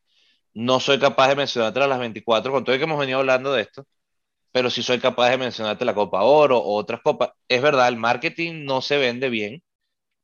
[0.54, 3.62] no soy capaz de mencionarte las 24, con todo el que hemos venido hablando de
[3.62, 3.86] esto,
[4.52, 7.30] pero sí soy capaz de mencionarte la Copa Oro o otras copas.
[7.48, 9.62] Es verdad, el marketing no se vende bien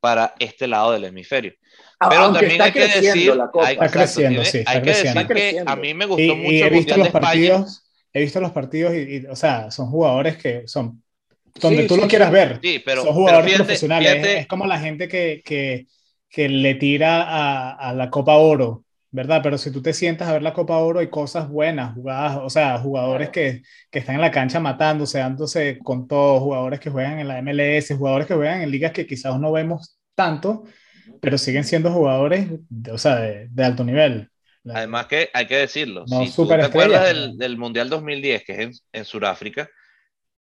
[0.07, 1.53] para este lado del hemisferio.
[1.99, 3.67] Pero Aunque también hay que decir, la copa.
[3.67, 5.21] hay, está creciendo, sí, está hay que creciendo.
[5.25, 7.09] decir que a mí me gustó y, mucho y he el visto Mundial los de
[7.09, 7.23] España.
[7.57, 7.83] partidos,
[8.13, 11.03] he visto los partidos y, y, o sea, son jugadores que son
[11.61, 12.35] donde Sí, tú sí, lo quieras sí.
[12.35, 12.61] ver.
[12.63, 14.13] Sí, pero, Son pero jugadores fíjate- profesionales.
[14.13, 15.87] fíjate- Es, es como la gente que, que,
[16.29, 19.41] que le tira a, a la Copa Oro, ¿verdad?
[19.43, 22.51] Pero si tú te sientas a ver la Copa Oro, hay cosas buenas, jugadas, o
[22.51, 27.19] sea, jugadores que, que están en la cancha matándose, dándose con todo, jugadores que juegan
[27.21, 30.65] en la MLS, jugadores que juegan en ligas que quizás no vemos tanto,
[31.21, 34.29] pero siguen siendo jugadores, de, o sea, de, de alto nivel.
[34.69, 38.53] Además que hay que decirlo, No si tú te acuerdas del, del Mundial 2010, que
[38.55, 39.71] es en, en Sudáfrica,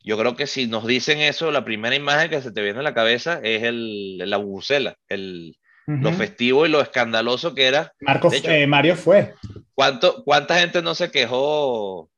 [0.06, 2.84] yo creo que si nos dicen eso, la primera imagen que se te viene a
[2.84, 5.58] la cabeza es el, la bubucela, el,
[5.88, 6.18] lo Ujú.
[6.20, 7.94] festivo y lo escandaloso que era.
[8.02, 9.34] Marco, de hecho- eh, Mario fue.
[9.74, 12.10] ¿Cuánto, ¿Cuánta gente no se quejó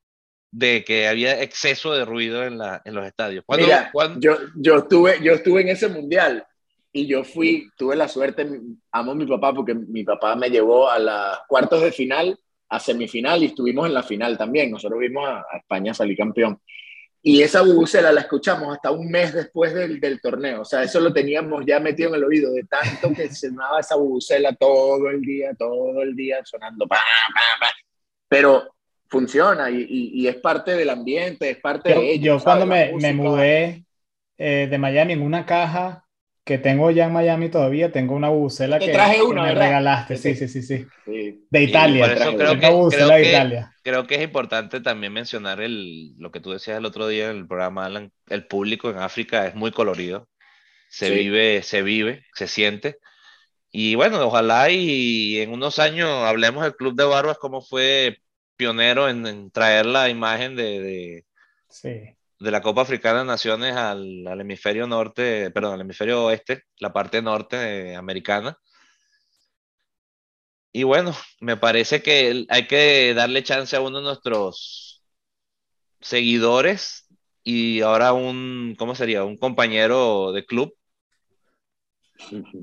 [0.51, 3.43] de que había exceso de ruido en, la, en los estadios?
[3.45, 6.45] ¿Cuándo- Mira, cuándo- yo, yo, estuve, yo estuve en ese mundial
[6.95, 8.47] y yo fui, tuve la suerte,
[8.91, 12.39] amo a mi papá porque mi papá me llevó a las cuartos de final,
[12.69, 14.71] a semifinal y estuvimos en la final también.
[14.71, 16.57] Nosotros vimos a, a España salir campeón.
[17.21, 20.61] Y esa bubucela la escuchamos hasta un mes después del, del torneo.
[20.61, 23.95] O sea, eso lo teníamos ya metido en el oído de tanto que sonaba esa
[23.97, 27.73] bubucela todo el día, todo el día, sonando pa, pa, pa.
[28.29, 28.73] Pero
[29.09, 32.25] funciona y, y- y es parte del ambiente, es parte Yo, de ellos.
[32.25, 32.65] yo ¿sabes?
[32.65, 33.85] cuando me, me mudé
[34.37, 36.04] eh, de Miami en una caja
[36.45, 39.47] que tengo ya en Miami todavía, tengo una bubucela Te que, traje que una, me
[39.49, 39.65] ¿verdad?
[39.65, 40.85] regalaste, sí, sí, sí, sí.
[41.05, 41.47] Sí.
[41.49, 42.05] De Italia.
[42.05, 43.73] por eso creo Una que, bubucela creo de que- Italia.
[43.83, 47.37] creo que es importante también mencionar el, lo que tú decías el otro día en
[47.37, 50.29] el programa, Alan, el público en África es muy colorido,
[50.89, 51.15] se Sí.
[51.15, 52.97] vive, se vive, se siente.
[53.71, 58.17] Y bueno, ojalá y en unos años hablemos del Club de Barbas, cómo fue
[58.57, 61.25] pionero en, en traer la imagen de, de,
[61.69, 62.14] Sí.
[62.45, 66.93] De la Copa Africana de Naciones al, al hemisferio norte, perdón, al hemisferio oeste, la
[66.93, 68.57] parte norte americana.
[70.71, 75.03] Y bueno, me parece que hay que darle chance a uno de nuestros
[76.01, 77.07] seguidores
[77.43, 79.23] y ahora un, ¿cómo sería?
[79.23, 80.75] Un compañero de club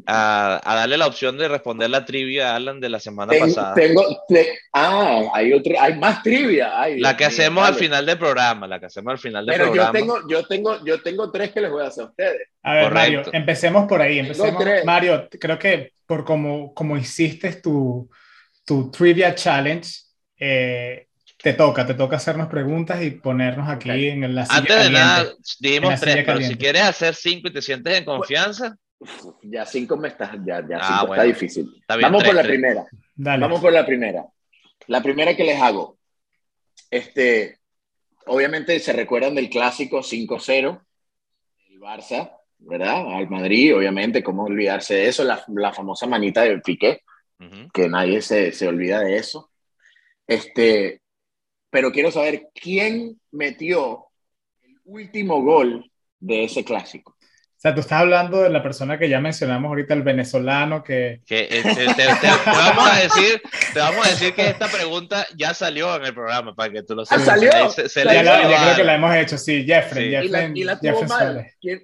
[0.06, 3.74] a, a darle la opción de responder la trivia, Alan, de la semana Tengo, pasada.
[3.74, 6.80] tengo- te- ah, hay otra, hay más trivia.
[6.80, 7.84] Ay, La que hacemos al vale.
[7.84, 9.92] final del programa, la que hacemos al final del Pero yo programa.
[9.98, 12.48] tengo, yo tengo, yo tengo tres que les voy a hacer a ustedes.
[12.62, 13.16] A ver, Correcto.
[13.18, 14.18] Mario, empecemos por ahí.
[14.20, 14.62] Empecemos.
[14.62, 14.84] tres.
[14.84, 18.08] Mario, creo que por como, como hiciste tu,
[18.64, 19.88] tu Trivia Challenge,
[20.38, 21.06] eh,
[21.42, 23.96] te toca, te toca hacernos preguntas y ponernos aquí Ok.
[23.96, 25.00] en la silla Antes de caliente.
[25.00, 28.76] nada, dijimos tres, pero si quieres hacer cinco y te sientes en confianza,
[29.42, 31.14] ya cinco me está, ya, ya Ah, cinco bueno.
[31.14, 31.74] está difícil.
[31.80, 32.52] Está bien, Vamos por la tres.
[32.52, 32.86] primera.
[33.14, 33.40] Dale.
[33.40, 34.26] Vamos por la primera.
[34.86, 35.98] La primera que les hago.
[36.90, 37.58] Este,
[38.26, 40.80] obviamente se recuerdan del clásico 5-0,
[41.70, 43.14] el Barça, ¿verdad?
[43.16, 47.02] Al Madrid, obviamente, cómo olvidarse de eso, la, la famosa manita de Piqué,
[47.72, 49.50] que nadie se, se olvida de eso.
[50.26, 51.00] Este,
[51.70, 54.06] pero quiero saber quién metió
[54.62, 55.90] el último gol
[56.20, 57.11] de ese clásico.
[57.62, 61.20] O sea, tú estás hablando de la persona que ya mencionamos ahorita, el venezolano que...
[61.24, 63.40] que eh, te, te- te- te vamos a decir,
[63.72, 66.96] te vamos a decir que esta pregunta ya salió en el programa para que tú
[66.96, 67.24] lo sepas.
[67.24, 67.70] salió?
[67.70, 70.10] Se, se Ya le Ya, la- creo a- que la hemos hecho, sí, Jeffrey.
[70.10, 70.26] Sí.
[70.26, 71.46] Y la, Jeffrey, y la tuvo Jefferson mal.
[71.60, 71.82] ¿Quién,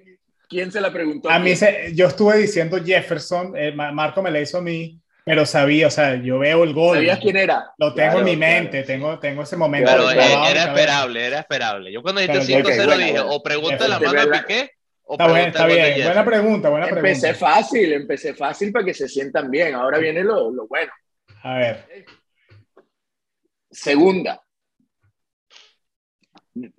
[0.49, 1.29] quién se la preguntó?
[1.29, 4.99] A mí, se, yo estuve diciendo Jefferson, eh, Ma- Marco me la hizo a mí,
[5.23, 6.97] pero sabía, o sea, yo veo el gol.
[6.97, 7.71] ¿Sabías quién era?
[7.77, 8.53] Lo tengo Claro, en mi claro.
[8.63, 9.89] mente, tengo, tengo ese momento.
[9.89, 11.89] Pero Claro, eh, era esperable, era esperable.
[11.93, 14.41] Yo cuando dijiste Claro, 5-0 ok, bueno, dije, o pregunta la mano verdad.
[14.45, 14.71] Piqué,
[15.11, 16.03] o Está bien, está bien.
[16.05, 17.47] Buena pregunta, buena Empecé pregunta.
[17.53, 19.73] fácil, empecé fácil para que se sientan bien.
[19.73, 20.91] Ahora viene lo, lo bueno.
[21.41, 22.05] A ver,
[23.71, 24.39] Segunda.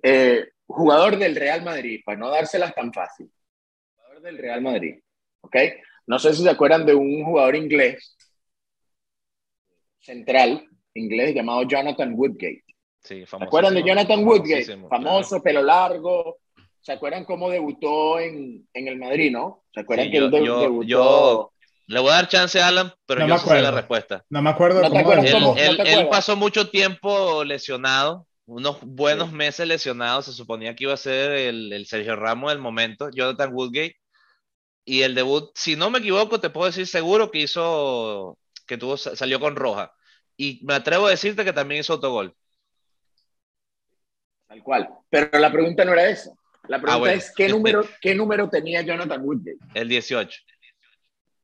[0.01, 3.29] Eh, jugador del Real Madrid, para no dárselas tan fácil.
[3.97, 4.95] Jugador del Real Madrid.
[5.41, 5.57] ¿Ok?
[6.07, 8.15] No sé si se acuerdan de un jugador inglés,
[9.99, 12.63] central, inglés, llamado Jonathan Woodgate.
[13.03, 14.87] Sí, ¿Se acuerdan de Jonathan Woodgate?
[14.87, 16.37] Famoso, pelo largo.
[16.81, 19.63] ¿Se acuerdan cómo debutó en, en el Madrid, no?
[19.73, 20.87] ¿Se acuerdan Sí, que yo- él de- yo- debutó?
[20.87, 21.51] yo-
[21.87, 24.23] Le voy a dar chance a Alan, pero No yo me sé la respuesta.
[24.29, 25.45] no me acuerdo de ¿No te cómo acuerdas Él, debutó.
[25.53, 25.59] cómo?
[25.59, 26.17] él- ¿No te él acuerdas?
[26.17, 30.21] pasó mucho tiempo lesionado, unos buenos meses lesionado.
[30.21, 33.95] Se suponía que iba a ser el, el Sergio Ramos del momento, Jonathan Woodgate.
[34.85, 38.97] Y el debut, si no me equivoco, te puedo decir seguro que hizo, que tuvo,
[38.97, 39.91] salió con roja.
[40.37, 42.33] Y me atrevo a decirte que también hizo autogol.
[44.47, 44.89] Tal cual.
[45.09, 46.31] Pero la pregunta no era esa.
[46.71, 47.17] La pregunta Ah, bueno.
[47.17, 49.57] es ¿qué número, ¿qué número tenía Jonathan Woodgate?
[49.73, 50.39] El 18.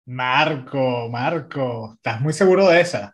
[0.05, 3.13] Marco, Marco, ¿estás muy seguro de esa?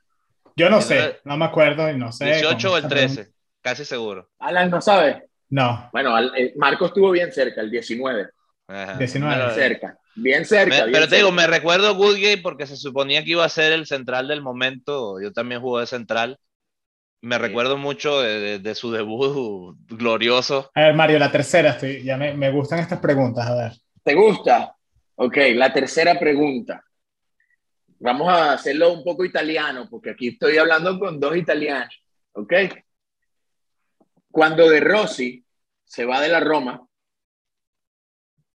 [0.55, 2.25] Yo no sé, no me acuerdo y no sé.
[2.25, 3.37] 18 o el esa 13, pregunta.
[3.61, 4.29] casi seguro.
[4.37, 5.27] Alan no sabe.
[5.49, 8.29] No, Bueno, al- eh, Marco estuvo bien cerca, el 19.
[8.67, 8.97] Ajá.
[8.97, 9.35] 19.
[9.35, 9.97] Pero- Cerca.
[10.15, 10.69] Bien cerca.
[10.75, 13.71] Me- bien pero te digo, me recuerdo Woodgate porque se suponía que iba a ser
[13.73, 15.19] el central del momento.
[15.19, 16.37] Yo también jugué de central.
[17.23, 20.69] Me recuerdo mucho de, su debut glorioso.
[20.75, 23.71] A ver, Mario, la tercera, estoy, ya me, me gustan estas preguntas, a ver.
[24.03, 24.75] ¿Te gusta?
[25.15, 26.83] Ok, la tercera pregunta.
[27.99, 31.97] Vamos a hacerlo un poco italiano, porque aquí estoy hablando con dos italianos,
[32.33, 32.53] ¿ok?
[34.29, 35.45] Cuando De Rossi
[35.85, 36.85] se va de la Roma,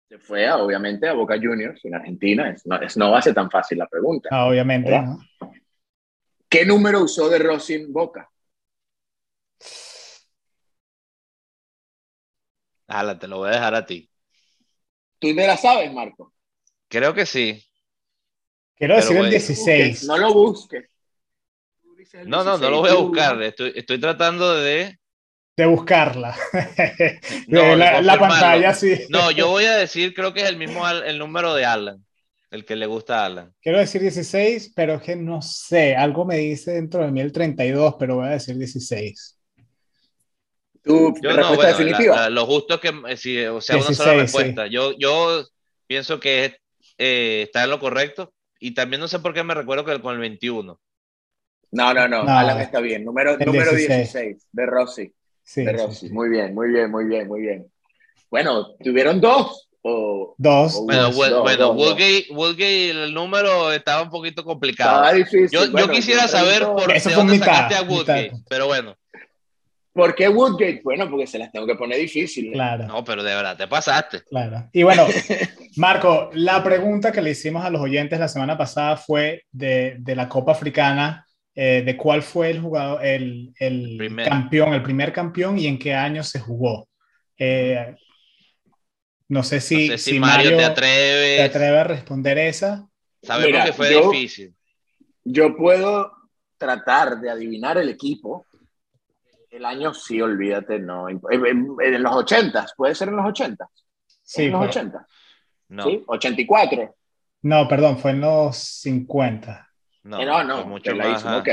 [0.08, 3.34] se fue obviamente a Boca Juniors en Argentina, es, no, es, no va a ser
[3.34, 4.28] tan fácil la pregunta.
[4.32, 4.90] Ah, obviamente.
[4.90, 5.20] ¿no?
[6.48, 8.28] ¿Qué número usó De Rossi en Boca?
[12.89, 14.11] Ala, te lo voy a dejar a ti.
[15.18, 16.32] ¿Tú me la sabes, Marco?
[16.89, 17.62] Creo que sí.
[18.76, 20.05] Quiero decir el 16.
[20.05, 20.84] No lo busques.
[22.24, 23.43] No, no, no lo voy a buscar.
[23.43, 24.99] Estoy, estoy tratando de.
[25.57, 26.37] De buscarla.
[27.49, 29.07] No, la, la pantalla, sí.
[29.09, 32.05] No, yo voy a decir, creo que es el mismo el número de Alan,
[32.51, 33.55] el que le gusta a Alan.
[33.62, 35.97] Quiero decir 16, pero es que no sé.
[35.97, 39.36] Algo me dice dentro de mí el 32, pero voy a decir 16.
[40.87, 42.16] ¿Tu Yo no, respuesta bueno, la- definitiva?
[42.16, 44.66] la- lo justo es que eh, si, o sea, una 16, sola respuesta.
[44.68, 45.45] Yo, yo
[45.87, 46.57] pienso que
[46.99, 50.14] eh, está en lo correcto y también no sé por qué me recuerdo que con
[50.14, 50.78] el 21.
[51.72, 52.39] No, no, no, No.
[52.39, 53.05] Alan está bien.
[53.05, 54.12] Número, número 16.
[54.12, 55.12] 16, de Rossi.
[55.43, 56.09] Sí, de sí, Rossi.
[56.09, 56.12] sí.
[56.14, 57.66] Muy bien, muy bien, muy bien, muy bien.
[58.30, 59.68] Bueno, ¿tuvieron dos?
[59.82, 60.74] O, Dos.
[60.76, 61.76] o Bueno, dos, Wood- dos, bueno dos?
[61.76, 65.12] Woodgate, Woodgate, el número estaba un poquito complicado.
[65.14, 65.49] Difícil.
[65.53, 67.93] Yo, yo Bueno, quisiera yo saber pregunto, por Eso fue dónde mitad, sacaste a mitad.
[67.95, 68.97] Woodgate, pero bueno,
[69.97, 70.82] ¿Por qué Woodgate?
[70.84, 72.53] Bueno, porque se las tengo que poner difíciles.
[72.53, 74.20] Claro, no, pero de verdad, te pasaste.
[74.28, 74.68] claro.
[74.72, 75.07] Y bueno,
[75.76, 80.14] Marco, la pregunta que le hicimos a los oyentes la semana pasada fue de, de
[80.14, 84.28] la Copa Africana, eh, de cuál fue el jugador, el, el Primer.
[84.28, 86.86] campeón, el primer campeón y en qué año se jugó.
[87.38, 87.97] Eh,
[89.28, 91.36] no sé si, no sé si, si Mario, Mario te atreves.
[91.38, 92.86] te atreve a responder esa.
[93.22, 94.55] Sabemos Mira, que fue yo- difícil.
[95.24, 96.12] Yo puedo
[96.59, 98.45] tratar de adivinar el equipo.
[99.51, 101.09] El año sí, olvídate, no.
[101.09, 103.68] En, en- en los 80, puede ser en los 80.
[104.22, 105.07] Sí, en los fue- 80.
[105.68, 106.05] No, ¿Sí?
[106.07, 106.94] 84.
[107.42, 109.68] no, perdón, fue en los 50.
[110.05, 111.24] no, Eh, no, no, fue mucho más.
[111.24, 111.49] Ok.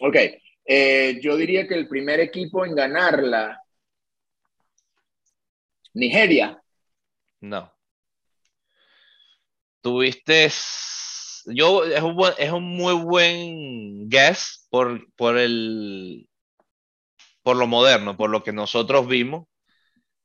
[0.00, 0.16] Ok.
[0.64, 3.58] Eh, yo diría que el primer equipo en ganarla.
[5.94, 6.62] Nigeria.
[7.40, 7.72] No.
[9.82, 10.48] Tuviste.
[11.46, 16.28] Yo, es un, buen- es un muy buen guess por, por el.
[17.42, 19.46] Por lo moderno, por lo que nosotros vimos.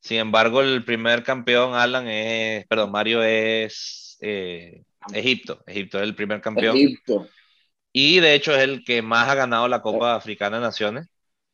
[0.01, 2.65] Sin embargo, el primer campeón, Alan, es.
[2.67, 4.17] Perdón, Mario es.
[4.21, 5.63] eh, Egipto.
[5.67, 6.81] Egipto es el primer campeón.
[6.81, 7.27] Egipto.
[7.93, 11.07] Y de hecho es el que más ha ganado la Copa Africana de Naciones.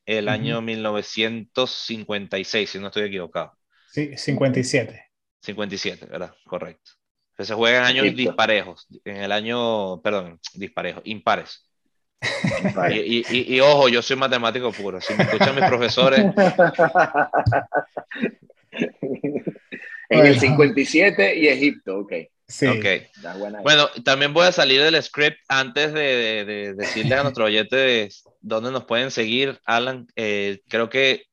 [0.06, 0.30] El Ujú.
[0.30, 3.54] año 1956, si no estoy equivocado.
[3.86, 5.10] Sí, 57.
[5.42, 6.34] 57, ¿verdad?
[6.46, 6.92] Correcto.
[7.36, 8.16] Pues se juega en años Egipto.
[8.16, 8.88] disparejos.
[9.04, 11.68] En el año, perdón, disparejos, impares.
[12.24, 12.96] Y, Vale.
[13.06, 15.02] y- y- y ojo, yo soy matemático puro.
[15.02, 16.20] Si me escuchan mis profesores,
[18.72, 19.14] en
[20.10, 20.40] el Bueno.
[20.40, 22.14] 57 y Egipto, ok.
[22.48, 22.68] Sí.
[22.68, 22.86] ok.
[23.22, 23.64] Da buena ahí.
[23.64, 28.24] Bueno, también voy a salir del script antes de, de, de decirle a nuestros oyentes
[28.42, 29.60] dónde nos pueden seguir.
[29.66, 31.24] Alan, eh, creo que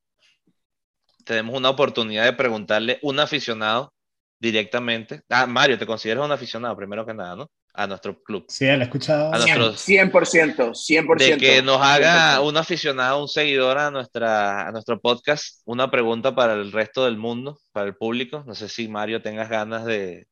[1.24, 3.92] tenemos una oportunidad de preguntarle un aficionado
[4.38, 5.20] directamente.
[5.28, 7.50] Ah, Mario, ¿te consideras un aficionado primero que nada, no?
[7.72, 8.44] A nuestro club.
[8.48, 9.32] Sí, él ha escuchado.
[9.32, 11.16] A Cien- nuestros- 100%, 100%.
[11.18, 12.48] De que nos haga 100%.
[12.48, 17.16] un aficionado, un seguidor a, nuestra, a nuestro podcast, una pregunta para el resto del
[17.16, 18.42] mundo, para el público.
[18.46, 20.26] No sé si Mario tengas ganas de,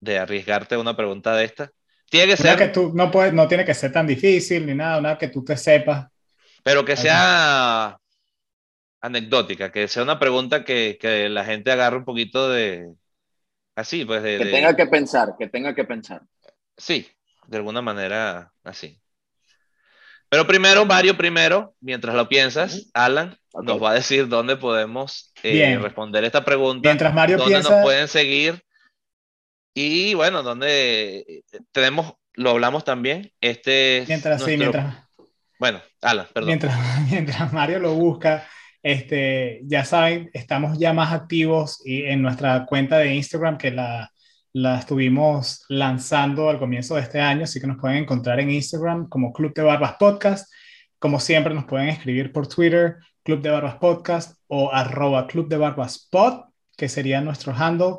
[0.00, 1.70] de arriesgarte a una pregunta de esta.
[2.10, 4.74] Tiene que Una ser que tú no puedes, no tiene que ser tan difícil ni
[4.74, 6.08] nada, una que tú te sepas.
[6.62, 7.96] Pero que sea
[9.00, 12.92] anecdótica, que sea una pregunta que, que la gente agarre un poquito de...
[13.74, 14.38] Así, pues de...
[14.38, 16.22] Que de- tenga que pensar, que tenga que pensar.
[16.76, 17.06] Sí,
[17.46, 19.00] de alguna manera así.
[20.28, 25.78] Pero primero, Mario, primero, mientras lo piensas, Alan nos va a decir dónde podemos eh,
[25.78, 28.64] responder esta pregunta, Mientras Mario dónde piensa, nos pueden seguir.
[29.74, 35.06] Y bueno, dónde eh, tenemos, lo hablamos también, este es mientras, sí, mientras,
[35.58, 36.46] Bueno, Alan, perdón.
[36.46, 36.78] mientras,
[37.10, 38.48] mientras Mario lo busca,
[38.82, 44.11] este, ya saben, estamos ya más activos y en nuestra cuenta de Instagram que la,
[44.52, 49.08] la estuvimos lanzando al comienzo de este año, así que nos pueden encontrar en Instagram
[49.08, 50.52] como Club de Barbas Podcast.
[50.98, 55.56] Como siempre, nos pueden escribir por Twitter, Club de Barbas Podcast o arroba Club de
[55.56, 56.44] Barbas Pod,
[56.76, 57.96] que sería nuestro handle.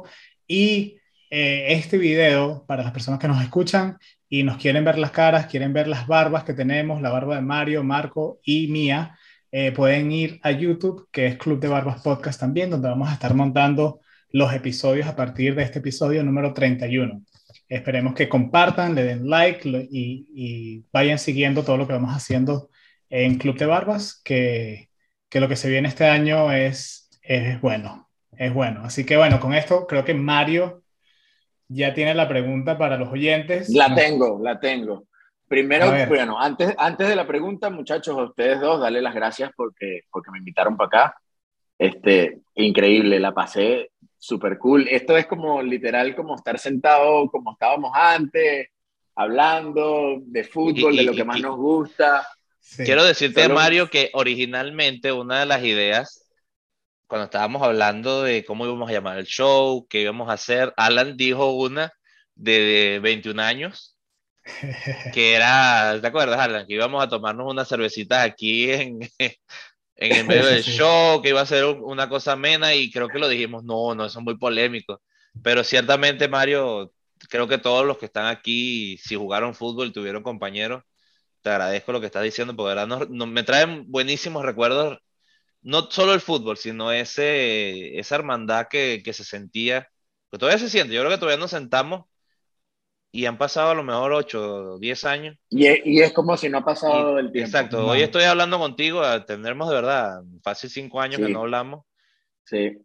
[0.47, 0.97] Y
[1.31, 3.97] eh, este video, para las personas que nos escuchan
[4.30, 7.41] y nos quieren ver las caras, quieren ver las barbas que tenemos, la barba de
[7.41, 9.17] Mario, Marco y mía,
[9.51, 13.13] eh, pueden ir a YouTube, que es Club de Barbas Podcast también, donde vamos a
[13.13, 14.01] estar montando
[14.34, 17.22] los episodios a partir de este episodio número 31.
[17.69, 22.14] Esperemos que compartan, le den like lo- y, y vayan siguiendo todo lo que vamos
[22.14, 22.69] haciendo
[23.10, 24.89] en Club de Barbas, que,
[25.30, 28.81] que lo que se viene este año es, es bueno, es bueno.
[28.84, 30.81] Así que bueno, con esto creo que Mario
[31.68, 33.69] ya tiene la pregunta para los oyentes.
[33.69, 35.05] La tengo, la tengo.
[35.47, 40.01] Primero, bueno, antes, antes de la pregunta, muchachos, a ustedes dos, dale las gracias porque,
[40.11, 41.15] porque me invitaron para acá.
[41.77, 43.91] Este, increíble, la pasé
[44.23, 44.87] súper cool.
[44.89, 48.69] Esto es como literal como estar sentado como estábamos antes,
[49.15, 52.25] hablando de fútbol, de lo que más nos gusta.
[52.77, 56.31] Quiero decirte, Mario, que originalmente una de las ideas,
[57.05, 61.17] cuando estábamos hablando de cómo íbamos a llamar el show, qué íbamos a hacer, Alan
[61.17, 61.91] dijo una
[62.33, 63.97] de 21 años,
[65.13, 66.65] que era, ¿te acuerdas, Alan?
[66.65, 68.99] Que íbamos a tomarnos unas cervecitas aquí en,
[69.95, 73.20] en el medio del show, que iba a ser una cosa amena y creo que
[73.20, 75.02] lo dijimos, no, no, eso es muy polémico.
[75.41, 76.94] Pero ciertamente, Mario,
[77.30, 80.84] creo que todos los que están aquí, si jugaron fútbol, tuvieron compañeros,
[81.41, 84.99] te agradezco lo que estás diciendo, porque verdad no, me traen buenísimos recuerdos,
[85.61, 89.90] no solo el fútbol, sino ese, esa hermandad que, que se sentía,
[90.32, 92.06] que todavía se siente, yo creo que todavía nos sentamos
[93.15, 95.38] y han pasado a lo mejor 8 o 10 años.
[95.52, 97.48] Y es, y es, como si no ha pasado el tiempo.
[97.48, 101.85] Exacto, hoy estoy hablando contigo, tendremos de verdad fácil 5 años que no hablamos.
[102.44, 102.76] Sí.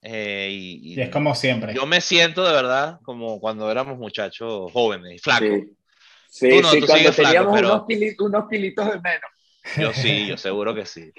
[0.00, 1.74] Eh, y, es como siempre.
[1.74, 5.60] Yo me siento de verdad como cuando éramos muchachos jóvenes y flacos.
[6.30, 9.30] Sí, sí, sí cuando teníamos unos, kilitos, unos, kilitos, de menos.
[9.76, 11.12] Yo sí, yo seguro que sí.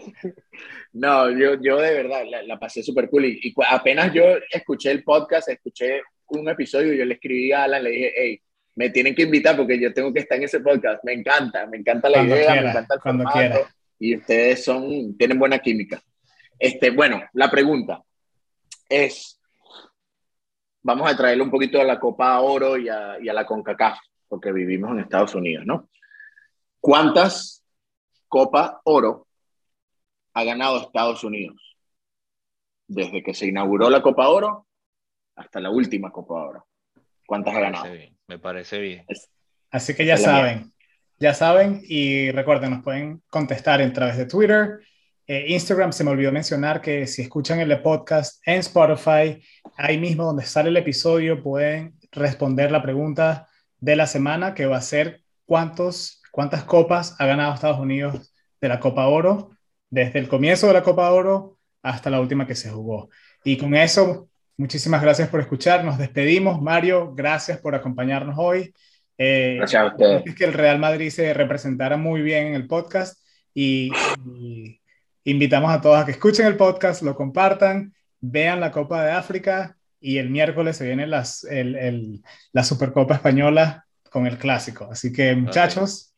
[0.92, 3.26] No, yo, yo de verdad la, la pasé súper cool.
[3.26, 7.84] Y, y, apenas yo escuché el podcast, escuché un episodio, yo le escribí a Alan,
[7.84, 8.42] le dije, hey,
[8.76, 11.04] me tienen que invitar porque yo tengo que estar en ese podcast.
[11.04, 15.40] Me encanta, me encanta la idea, me encanta el cuando formato, y ustedes son, tienen
[15.40, 16.02] buena química.
[16.60, 18.04] Este, bueno, la pregunta
[18.90, 19.40] es,
[20.84, 23.98] vamos a traerle un poquito a la Copa Oro y a, y a la CONCACAF,
[24.28, 25.90] porque vivimos en Estados Unidos, ¿no?
[26.80, 27.64] ¿Cuántas
[28.28, 29.28] Copa Oro
[30.34, 31.78] ha ganado Estados Unidos?
[32.88, 34.68] Desde que se inauguró la Copa Oro
[35.36, 36.68] hasta la última Copa Oro.
[37.26, 38.15] ¿Cuántas ha ganado?
[38.28, 39.06] Me parece bien.
[39.72, 40.74] Así que ya saben,
[41.20, 44.80] ya saben y recuerden, nos pueden contestar en través de Twitter,
[45.28, 45.92] eh, Instagram.
[45.92, 49.44] Se me olvidó mencionar que si escuchan el podcast en Spotify,
[49.78, 53.48] ahí mismo donde sale el episodio, pueden responder la pregunta
[53.80, 58.70] de la semana que va a ser cuántos, cuántas copas ha ganado Estados Unidos de
[58.70, 59.52] la Copa Oro
[59.90, 63.10] desde el comienzo de la Copa Oro hasta la última que se jugó.
[63.44, 65.84] Y con eso Muchísimas gracias por escuchar.
[65.84, 66.62] Nos despedimos.
[66.62, 68.74] Mario, gracias por acompañarnos hoy.
[69.18, 70.22] Eh, gracias a usted.
[70.26, 73.20] Es que el Real Madrid se representara muy bien en el podcast
[73.54, 73.92] y,
[75.24, 79.76] invitamos a todos a que escuchen el podcast, lo compartan, vean la Copa de África
[80.00, 82.22] y el miércoles se viene las, el,
[82.52, 84.88] la Supercopa Española con el clásico.
[84.92, 86.14] Así que muchachos,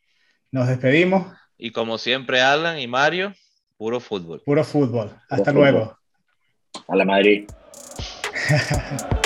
[0.52, 1.34] nos despedimos.
[1.58, 3.34] Y como siempre, Alan y Mario,
[3.78, 4.42] puro fútbol.
[4.46, 5.16] Puro fútbol.
[5.30, 5.98] Hasta luego.
[6.88, 7.48] A la Madrid.
[8.50, 9.22] Yeah.